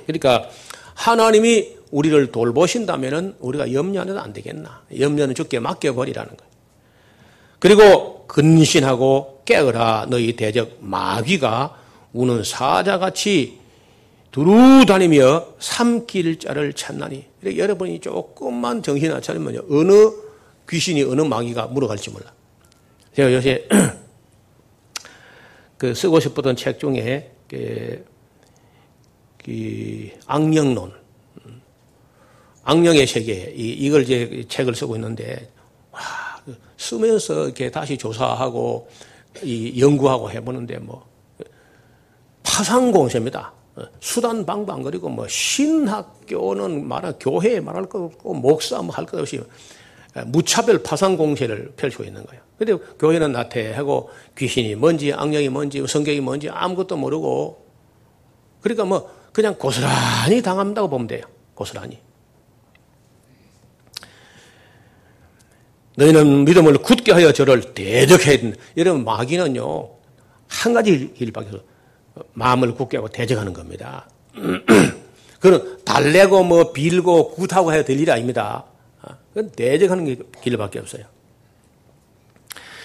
[0.07, 0.49] 그러니까
[0.95, 4.83] 하나님이 우리를 돌보신다면 우리가 염려는 안 되겠나.
[4.99, 6.51] 염려는 죽게 맡겨버리라는 거예요.
[7.59, 11.77] 그리고 근신하고 깨어라 너희 대적 마귀가
[12.13, 13.60] 우는 사자같이
[14.31, 17.27] 두루 다니며 삼길자를 찾나니.
[17.45, 19.63] 여러분이 조금만 정신 안 차리면요.
[19.71, 19.93] 어느
[20.69, 22.33] 귀신이 어느 마귀가 물어갈지 몰라.
[23.17, 23.67] 제가 요새
[25.77, 28.05] 그 쓰고 싶었던 책 중에 그,
[29.45, 30.93] 그 악령론,
[32.63, 35.51] 악령의 세계 이, 걸 이제 책을 쓰고 있는데
[35.91, 36.01] 와
[36.77, 38.89] 쓰면서 이렇게 다시 조사하고
[39.43, 41.09] 이 연구하고 해보는데 뭐
[42.45, 43.60] 파상공세입니다.
[44.01, 49.41] 수단 방방거리고 뭐 신학교는 말할 교회 말할 것 없고 목사 뭐 할 것 없이
[50.27, 52.43] 무차별 파상 공세를 펼치고 있는 거예요.
[52.59, 57.65] 근데 교회는 나태하고 귀신이 뭔지 악령이 뭔지 성경이 뭔지 아무것도 모르고
[58.61, 61.23] 그러니까 뭐 그냥 고스란히 당한다고 보면 돼요.
[61.55, 61.99] 고스란히.
[65.97, 68.59] 너희는 믿음을 굳게 하여 저를 대적해야 된다.
[68.77, 69.91] 여러분 마귀는요
[70.49, 71.70] 한 가지 길밖에 없어.
[72.33, 74.09] 마음을 굳게 하고 대적하는 겁니다.
[75.41, 78.65] 그건 달래고 뭐 빌고 굿하고 해야 될 일이 아닙니다.
[79.33, 81.05] 그건 대적하는 길밖에 없어요.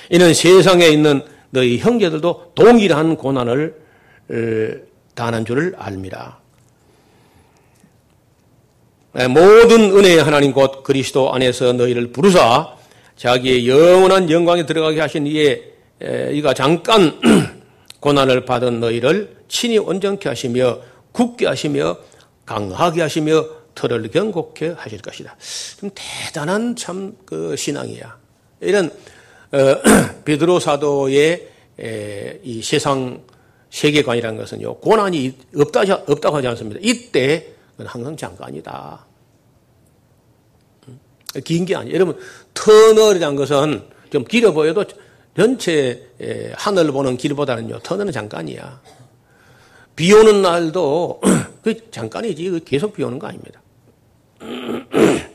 [0.09, 3.75] 이는 세상에 있는 너희 형제들도 동일한 고난을
[5.15, 6.39] 당하는 줄을 압니다.
[9.13, 12.75] 모든 은혜의 하나님 곧 그리스도 안에서 너희를 부르사
[13.15, 15.63] 자기의 영원한 영광에 들어가게 하신 이에
[16.33, 17.19] 이가 잠깐
[18.05, 20.77] 고난을 받은 너희를 친히 온전케 하시며
[21.11, 21.97] 굳게 하시며
[22.45, 23.43] 강하게 하시며
[23.73, 25.35] 털을 경곡케 하실 것이다.
[25.79, 28.15] 좀 대단한 참 그 신앙이야.
[28.61, 28.91] 이런
[29.51, 29.57] 어,
[30.23, 31.49] 베드로 사도의
[31.79, 33.23] 에, 이 세상
[33.71, 36.79] 세계관이라는 것은요 고난이 없다 없다고 하지 않습니다.
[36.83, 37.53] 이때
[37.83, 39.03] 항상 잠깐이다.
[40.89, 40.99] 음?
[41.43, 41.95] 긴게 아니에요.
[41.95, 42.19] 여러분
[42.53, 44.83] 터널이라는 것은 좀 길어 보여도
[45.35, 46.07] 전체
[46.53, 48.81] 하늘 보는 길보다는요 터널은 잠깐이야.
[49.95, 51.21] 비 오는 날도
[51.61, 53.61] 그 잠깐이지 계속 비 오는 거 아닙니다.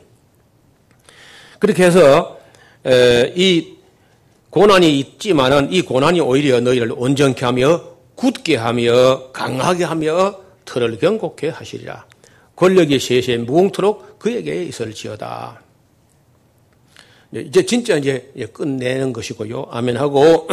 [1.58, 2.38] 그렇게 해서
[3.34, 3.74] 이
[4.48, 7.82] 고난이 있지만은 이 고난이 오히려 너희를 온전케 하며
[8.14, 12.06] 굳게 하며 강하게 하며 털을 경곡케 하시리라.
[12.56, 15.60] 권력이 세세 무궁토록 그에게 있을지어다.
[17.32, 19.68] 이제 진짜 이제 끝내는 것이고요.
[19.70, 20.48] 아멘 하고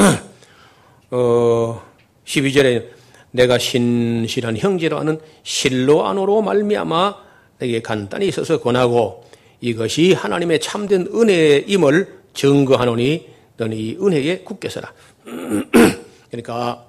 [1.12, 1.82] 어
[2.26, 2.90] 12절에
[3.32, 7.16] 내가 신실한 형제로 하는 실로 안으로 말미암아
[7.60, 9.24] 내게 간단히 있어서 권하고
[9.60, 14.94] 이것이 하나님의 참된 은혜임을 증거하노니 너는 이 은혜에 굳게 서라.
[16.30, 16.86] 그러니까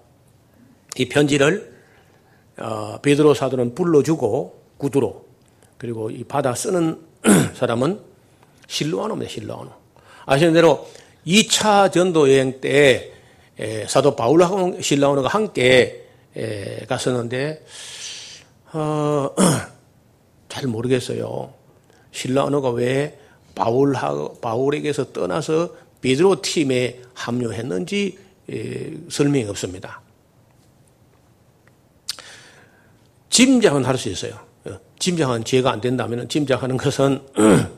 [0.98, 1.78] 이 편지를
[2.58, 5.24] 어, 베드로 사도는 불러주고 구두로
[5.78, 6.98] 그리고 이 받아 쓰는
[7.54, 8.07] 사람은
[8.68, 9.30] 실로아노입니다.
[9.32, 9.70] 실로아노.
[10.26, 10.86] 아시는 대로
[11.26, 13.12] 2차 전도 여행 때
[13.88, 16.04] 사도 바울하고 실로아노가 함께
[16.88, 17.64] 갔었는데
[18.72, 19.30] 어,
[20.48, 21.52] 잘 모르겠어요.
[22.12, 23.18] 실로아노가 왜
[23.54, 28.18] 바울하 바울에게서 떠나서 베드로 팀에 합류했는지
[29.10, 30.00] 설명이 없습니다.
[33.30, 34.38] 짐작은 할 수 있어요.
[34.64, 37.20] 어, 짐작은 죄가 안 된다면 짐작하는 것은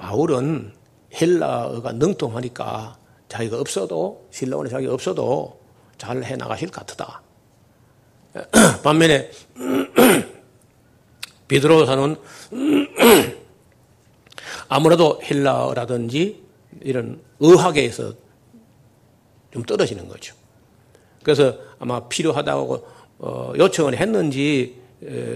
[0.00, 0.72] 바울은
[1.20, 2.96] 헬라어가 능통하니까
[3.28, 5.60] 자기가 없어도 신라원에 자기가 없어도
[5.98, 7.20] 잘 해 나가실 것 같다.
[8.82, 9.30] 반면에
[11.48, 12.16] 비드로사는
[14.68, 16.42] 아무래도 헬라어라든지
[16.80, 18.14] 이런 의학에서
[19.50, 20.34] 좀 떨어지는 거죠.
[21.22, 22.86] 그래서 아마 필요하다고
[23.18, 24.80] 어, 요청을 했는지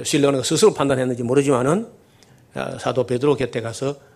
[0.04, 1.88] 신뢰하는 스스로 판단했는지 모르지만은
[2.54, 4.13] 아, 사도 베드로 곁에 가서 어,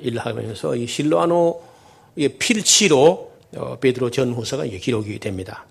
[0.00, 5.64] 일을 하면서 이 실로아노의 필치로 어, 베드로 전후서가 기록이 됩니다.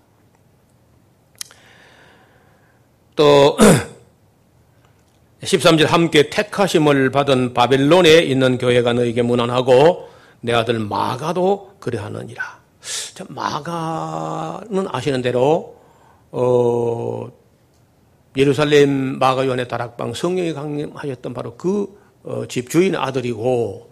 [3.14, 3.56] 또
[5.42, 10.08] 13절 함께 택하심을 받은 바벨론에 있는 교회가 너에게 문안하고
[10.40, 12.60] 내 아들 마가도 그래하느니라.
[13.14, 15.76] 자, 마가는 아시는 대로
[16.30, 17.30] 어,
[18.36, 22.05] 예루살렘 마가 요한의 다락방 성령이 강림하셨던 바로 그 어,
[22.48, 23.90] 집주인 아들이고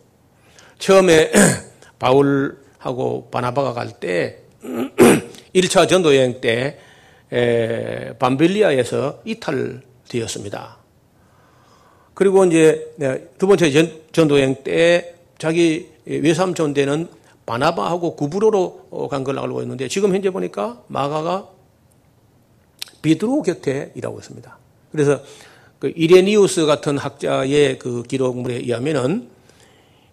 [0.78, 1.30] 처음에
[1.98, 4.44] 바울하고 바나바가 갈 때
[5.54, 6.78] 1차 전도 여행 때
[7.32, 10.78] 에, 밤빌리아에서 이탈되었습니다.
[12.14, 17.08] 그리고 이제 네, 두 번째 전, 전도 여행 때 자기 외삼촌 되는
[17.46, 21.48] 바나바하고 구브로로 어, 간걸 알고 있는데 지금 현재 보니까 마가가
[23.02, 24.58] 비드로 곁에 일하고 있습니다.
[24.92, 25.20] 그래서
[25.84, 29.28] 그 이레니우스 같은 학자의 그 기록물에 의하면은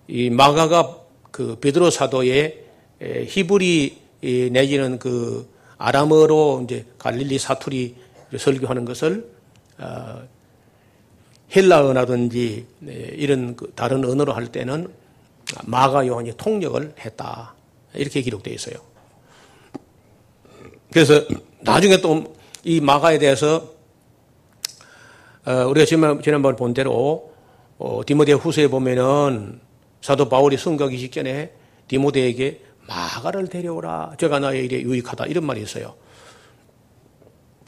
[0.09, 0.97] 이 마가가
[1.31, 2.65] 그 베드로 사도의
[2.99, 3.97] 히브리
[4.51, 5.47] 내지는 그
[5.77, 7.95] 아람어로 이제 갈릴리 사투리
[8.37, 9.31] 설교하는 것을
[9.77, 10.27] 어,
[11.55, 14.89] 헬라어라든지 네, 이런 그 다른 언어로 할 때는
[15.63, 17.55] 마가 요한이 통역을 했다.
[17.93, 18.75] 이렇게 기록되어 있어요.
[20.91, 21.25] 그래서
[21.61, 23.70] 나중에 또 이 마가에 대해서 어,
[25.45, 25.85] 우리가
[26.21, 27.31] 지난번 본 대로
[27.77, 29.59] 어, 디모데 후서에 보면은
[30.01, 31.51] 사도 바울이 순교하기 직전에
[31.87, 34.15] 디모데에게 마가를 데려오라.
[34.19, 35.25] 저가 나의 일에 유익하다.
[35.25, 35.95] 이런 말이 있어요.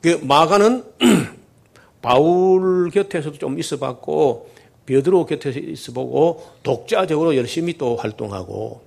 [0.01, 0.83] 그 마가는
[2.01, 4.51] 바울 곁에서도 좀 있어 봤고
[4.85, 8.81] 베드로 곁에서 있어 보고 독자적으로 열심히 또 활동하고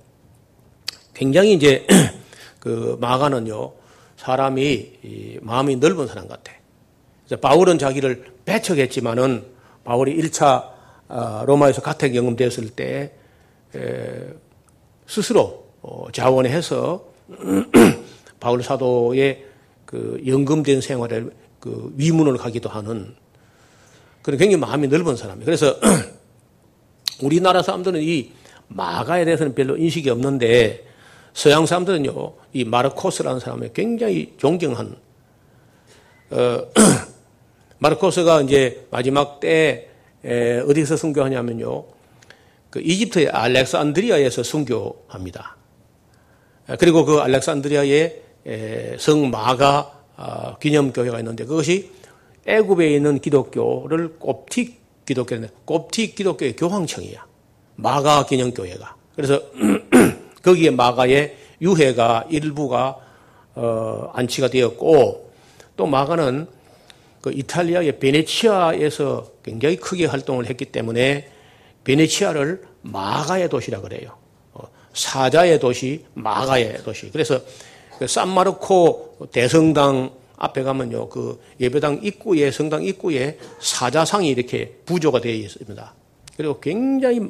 [1.13, 1.87] 굉장히 이제
[2.59, 3.73] 그 마가는요
[4.17, 6.53] 사람이 마음이 넓은 사람 같아.
[7.41, 9.45] 바울은 자기를 배척했지만은
[9.83, 10.69] 바울이 1차
[11.09, 13.13] 아, 로마에서 가택 연금되었을 때
[15.05, 17.05] 스스로 어, 자원해서
[18.39, 19.45] 바울 사도의
[19.85, 23.15] 그 연금된 생활을 그 위문을 가기도 하는
[24.21, 25.45] 그런 굉장히 마음이 넓은 사람이에요.
[25.45, 25.75] 그래서
[27.21, 28.31] 우리나라 사람들은 이
[28.67, 30.85] 마가에 대해서는 별로 인식이 없는데
[31.33, 34.97] 서양 사람들은요, 이 마르코스라는 사람을 굉장히 존경한,
[36.31, 36.61] 어,
[37.79, 39.89] 마르코스가 이제 마지막 때
[40.25, 41.85] 에, 어디서 순교하냐면요,
[42.69, 45.55] 그 이집트의 알렉산드리아에서 순교합니다.
[46.79, 48.13] 그리고 그 알렉산드리아에
[48.99, 51.91] 성 마가 아, 기념교회가 있는데 그것이
[52.45, 57.25] 애굽에 있는 기독교를 꼽틱 기독교인데 꼽틱 기독교의 교황청이야.
[57.75, 58.95] 마가 기념교회가.
[59.15, 59.41] 그래서
[60.43, 62.97] 거기에 마가의 유해가 일부가
[63.55, 65.31] 어, 안치가 되었고
[65.75, 66.47] 또 마가는
[67.21, 71.29] 그 이탈리아의 베네치아에서 굉장히 크게 활동을 했기 때문에
[71.83, 74.11] 베네치아를 마가의 도시라 그래요.
[74.53, 77.09] 어, 사자의 도시, 마가의 도시.
[77.11, 77.39] 그래서
[77.97, 85.93] 그 산마르코 대성당 앞에 가면요, 그 예배당 입구에, 성당 입구에 사자상이 이렇게 부조가 되어 있습니다.
[86.35, 87.21] 그리고 굉장히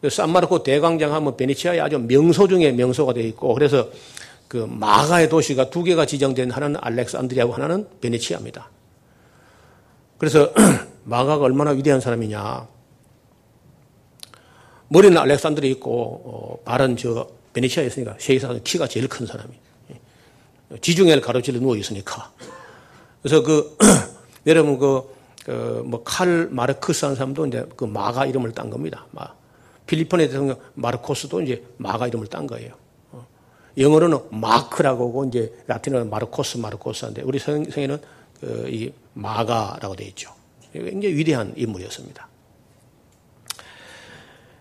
[0.00, 3.88] 그 산마르코 대광장 하면 베네치아의 아주 명소 중에 명소가 되어 있고, 그래서
[4.46, 8.70] 그 마가의 도시가 두 개가 지정된 하나는 알렉산드리아고 하나는 베네치아입니다.
[10.22, 10.52] 그래서
[11.02, 12.68] 마가가 얼마나 위대한 사람이냐.
[14.86, 15.90] 머리는 알렉산드리아 있고,
[16.24, 19.50] 어, 발은 저 베네치아에 있으니까 세계에서 키가 제일 큰 사람이.
[20.80, 22.30] 지중해를 가로질러 누워 있으니까.
[23.20, 23.76] 그래서 그,
[24.46, 25.12] 여러분 그,
[25.44, 29.06] 그, 뭐, 칼 마르크스 한 사람도 이제 그 마가 이름을 딴 겁니다.
[29.10, 29.26] 마.
[29.86, 32.74] 필리핀의 대통령 마르코스도 이제 마가 이름을 딴 거예요.
[33.10, 33.26] 어.
[33.76, 37.66] 영어로는 마크라고 하고 이제 라틴어는 마르코스 마르코스인데 우리 성에는
[37.98, 38.00] 그,
[38.42, 40.32] 이 마가라고 되어 있죠.
[40.72, 42.28] 굉장히 위대한 인물이었습니다.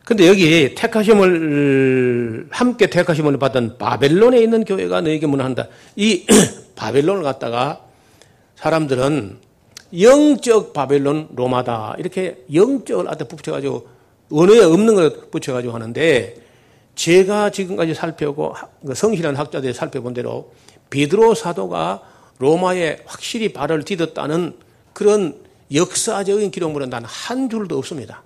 [0.04, 5.68] 근데 여기 택하심을 함께 택하심을 받은 바벨론에 있는 교회가 너에게 문한다.
[5.96, 6.26] 이
[6.76, 7.82] 바벨론을 갖다가
[8.56, 9.38] 사람들은
[10.00, 13.88] 영적 바벨론 로마다 이렇게 영적을 앞에 붙여가지고
[14.32, 16.36] 언어에 없는 걸 붙여가지고 하는데
[16.96, 18.56] 제가 지금까지 살펴보고
[18.86, 20.52] 그 성실한 학자들이 살펴본 대로
[20.90, 22.02] 베드로 사도가
[22.42, 24.56] 로마에 확실히 발을 디뎠다는
[24.94, 25.40] 그런
[25.74, 28.24] 역사적인 기록물은 단한 줄도 없습니다.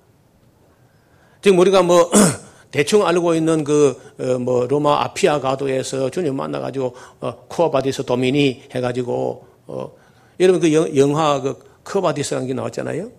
[1.42, 2.10] 지금 우리가 뭐
[2.72, 9.46] 대충 알고 있는 그뭐 어, 로마 아피아 가도에서 주님 만나가지고 어, Quo Vadis Domine 해가지고
[9.68, 9.92] 어
[10.40, 13.12] 여러분 그 영화 그 Quo Vadis라는 게 나왔잖아요.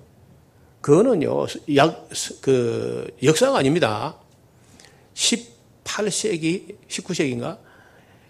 [0.80, 2.08] 그거는요 약
[2.40, 4.16] 그 역사가 아닙니다.
[5.14, 7.58] 18세기 19세기인가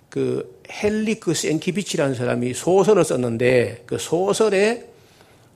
[0.09, 4.89] 그 헨리크 센키비치라는 사람이 소설을 썼는데 그 소설에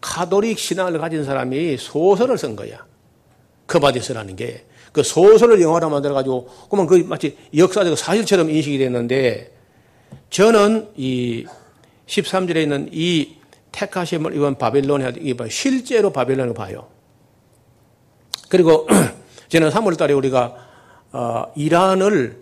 [0.01, 2.84] 카톨릭 신앙을 가진 사람이 소설을 쓴 거야.
[3.66, 9.53] Quo Vadis라는 게 그 소설을 영화로 만들어가지고 그러면 그 마치 역사적 사실처럼 인식이 됐는데
[10.30, 11.46] 저는 이
[12.07, 13.36] 13절에 있는 이
[13.72, 16.88] 택하심을 입은 바벨론에 이번 실제로 바벨론을 봐요.
[18.48, 18.88] 그리고
[19.48, 20.57] 저는 3월 달에 우리가
[21.12, 22.36] 어, 이란을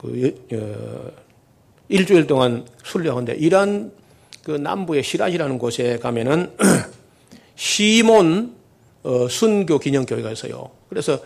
[0.00, 1.12] 그, 어,
[1.90, 3.92] 일주일 동안 순례하는데 이란
[4.42, 6.50] 그 남부의 시라지라는 곳에 가면은
[7.54, 8.54] 시몬
[9.02, 10.70] 어, 순교 기념교회가 있어요.
[10.88, 11.18] 그래서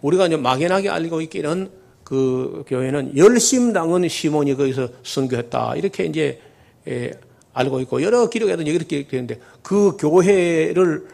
[0.00, 1.70] 우리가 이제 막연하게 알고 있기는
[2.02, 5.76] 그 교회는 열심당은 시몬이 거기서 순교했다.
[5.76, 6.40] 이렇게 이제
[6.88, 7.12] 예,
[7.52, 11.06] 알고 있고 여러 기록에도 이렇게 되는데 그 교회를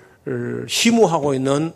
[0.69, 1.73] 시무하고 있는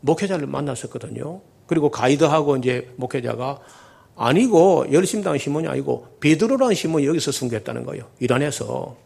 [0.00, 1.40] 목회자를 만났었거든요.
[1.66, 3.60] 그리고 가이드하고 이제 목회자가
[4.16, 8.08] 아니고 열심당 시몬이 아니고 베드로라는 시몬이 여기서 순교했다는 거예요.
[8.20, 8.96] 이란에서.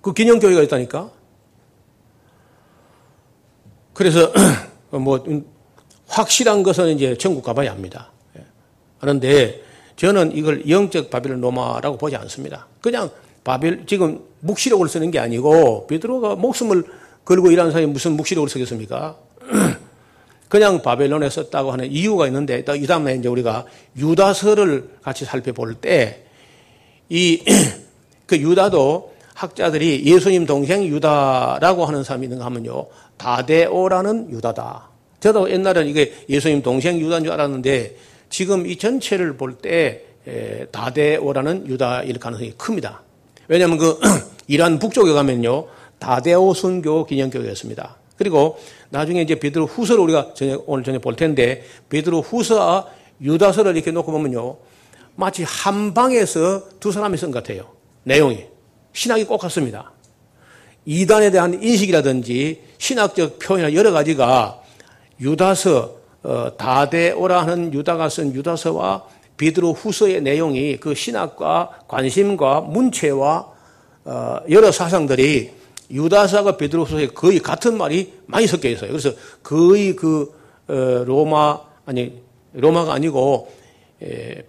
[0.00, 1.10] 그 기념교회가 있다니까.
[3.94, 4.32] 그래서
[4.90, 5.24] 뭐
[6.08, 8.12] 확실한 것은 이제 천국 가봐야 합니다.
[9.00, 9.62] 그런데 예.
[9.96, 12.66] 저는 이걸 영적 바빌론 로마라고 보지 않습니다.
[12.80, 13.10] 그냥
[13.44, 16.84] 바벨 지금 묵시록을 쓰는 게 아니고 베드로가 목숨을
[17.24, 19.16] 걸고 일하는 사람이 무슨 묵시록을 쓰겠습니까?
[20.48, 23.64] 그냥 바벨론에 썼다고 하는 이유가 있는데 이 다음에 이제 우리가
[23.96, 26.26] 유다서를 같이 살펴볼 때
[27.08, 27.42] 이
[28.26, 32.86] 그 유다도 학자들이 예수님 동생 유다라고 하는 사람이 있는가 하면요
[33.16, 34.88] 다데오라는 유다다.
[35.20, 37.96] 저도 옛날에는 이게 예수님 동생 유다인 줄 알았는데
[38.30, 40.02] 지금 이 전체를 볼 때
[40.72, 43.02] 다데오라는 유다일 가능성이 큽니다.
[43.48, 44.00] 왜냐하면 그
[44.48, 45.66] 이란 북쪽에 가면요
[45.98, 47.96] 다데오 순교 기념교회였습니다.
[48.16, 48.58] 그리고
[48.96, 52.86] 나중에 이제 베드로 후서를 우리가 저녁, 오늘 저녁 볼 텐데 베드로 후서와
[53.20, 54.56] 유다서를 이렇게 놓고 보면요
[55.16, 57.72] 마치 한 방에서 두 사람이 쓴 것 같아요.
[58.04, 58.46] 내용이
[58.94, 59.92] 신학이 꼭 같습니다.
[60.86, 64.62] 이단에 대한 인식이라든지 신학적 표현이나 여러 가지가
[65.20, 69.04] 유다서 어, 다데오라 하는 유다가 쓴 유다서와
[69.36, 73.52] 베드로 후서의 내용이 그 신학과 관심과 문체와
[74.06, 75.50] 어, 여러 사상들이
[75.90, 78.90] 유다서가 베드로 후서에 거의 같은 말이 많이 섞여 있어요.
[78.90, 79.12] 그래서
[79.42, 80.34] 거의 그
[80.68, 82.20] 어, 로마 아니
[82.52, 83.52] 로마가 아니고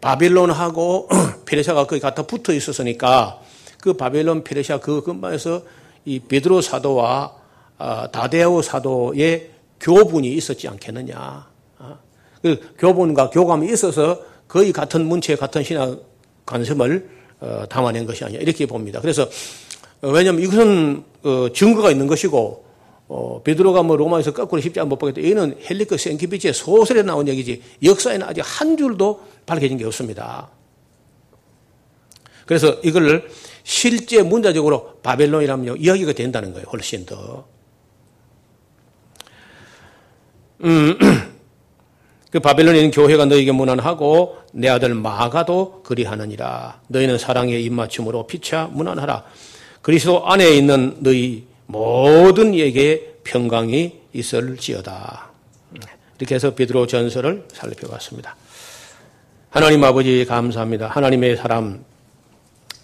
[0.01, 1.09] 바빌론하고
[1.45, 3.41] 페르시아가 거의 갖다 붙어 있었으니까
[3.79, 5.61] 그 바벨론 페르시아 그 근방에서
[6.05, 7.33] 이 베드로 사도와
[8.11, 11.47] 다데오 사도의 교분이 있었지 않겠느냐.
[11.79, 11.97] 어?
[12.41, 15.99] 그 교분과 교감이 있어서 거의 같은 문체, 같은 신학
[16.45, 17.09] 관심을
[17.39, 18.99] 어, 담아낸 것이 아니냐 이렇게 봅니다.
[18.99, 19.27] 그래서 어,
[20.02, 21.04] 왜냐하면 이것은
[21.54, 22.66] 증거가 있는 것이고
[23.43, 25.22] 베드로가 뭐 로마에서 거꾸로 십자가 못 보겠다.
[25.22, 30.50] 이는 헬리크 생키비치의 소설에 나온 얘기지 역사에는 아직 한 줄도 밝혀진 게 없습니다.
[32.45, 33.30] 그래서 이걸
[33.64, 36.66] 실제 문자적으로 바벨론이라면 이야기가 된다는 거예요.
[36.72, 37.45] 훨씬 더.
[40.64, 40.98] 음,
[42.32, 46.82] 그 바벨론에 있는 교회가 너에게 무난하고 내 아들 마가도 그리하느니라.
[46.88, 49.26] 너희는 사랑의 입맞춤으로 피차 무난하라.
[49.88, 55.29] 그리스도 안에 있는 너희 모든 이에게 평강이 있을지어다.
[56.19, 58.35] 이렇게 해서 베드로 전설을 살펴봤습니다.
[59.49, 60.88] 하나님 아버지 감사합니다.
[60.88, 61.85] 하나님의 사람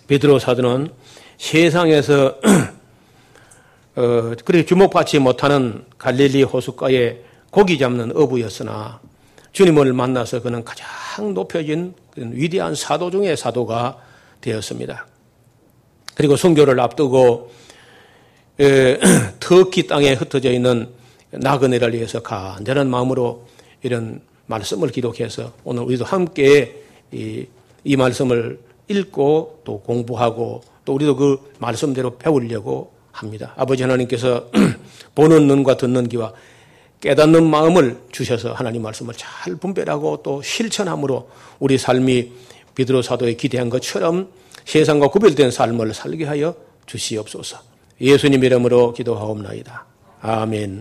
[0.07, 0.93] 베드로 사도는
[1.37, 2.37] 세상에서
[3.97, 7.17] 어, 그렇게 주목받지 못하는 갈릴리 호숫가에
[7.49, 9.01] 고기 잡는 어부였으나
[9.51, 13.97] 주님을 만나서 그는 가장 높여진 위대한 사도 중의 사도가
[14.39, 15.07] 되었습니다.
[16.15, 17.51] 그리고 순교를 앞두고
[18.59, 18.99] 에,
[19.39, 20.87] 터키 땅에 흩어져 있는
[21.31, 23.47] 나그네를 위해서 간절한 마음으로
[23.81, 27.45] 이런 말씀을 기록해서 오늘 우리도 함께 이,
[27.83, 33.53] 이 말씀을 읽고 또 공부하고 또 우리도 그 말씀대로 배우려고 합니다.
[33.55, 34.49] 아버지 하나님께서
[35.15, 36.33] 보는 눈과 듣는 귀와
[37.01, 42.31] 깨닫는 마음을 주셔서 하나님 말씀을 잘 분별하고 또 실천함으로 우리 삶이
[42.75, 44.29] 비드로 사도에 기대한 것처럼
[44.65, 46.55] 세상과 구별된 삶을 살게 하여
[46.85, 47.57] 주시옵소서.
[48.01, 49.85] 예수님 이름으로 기도하옵나이다.
[50.21, 50.71] 아멘.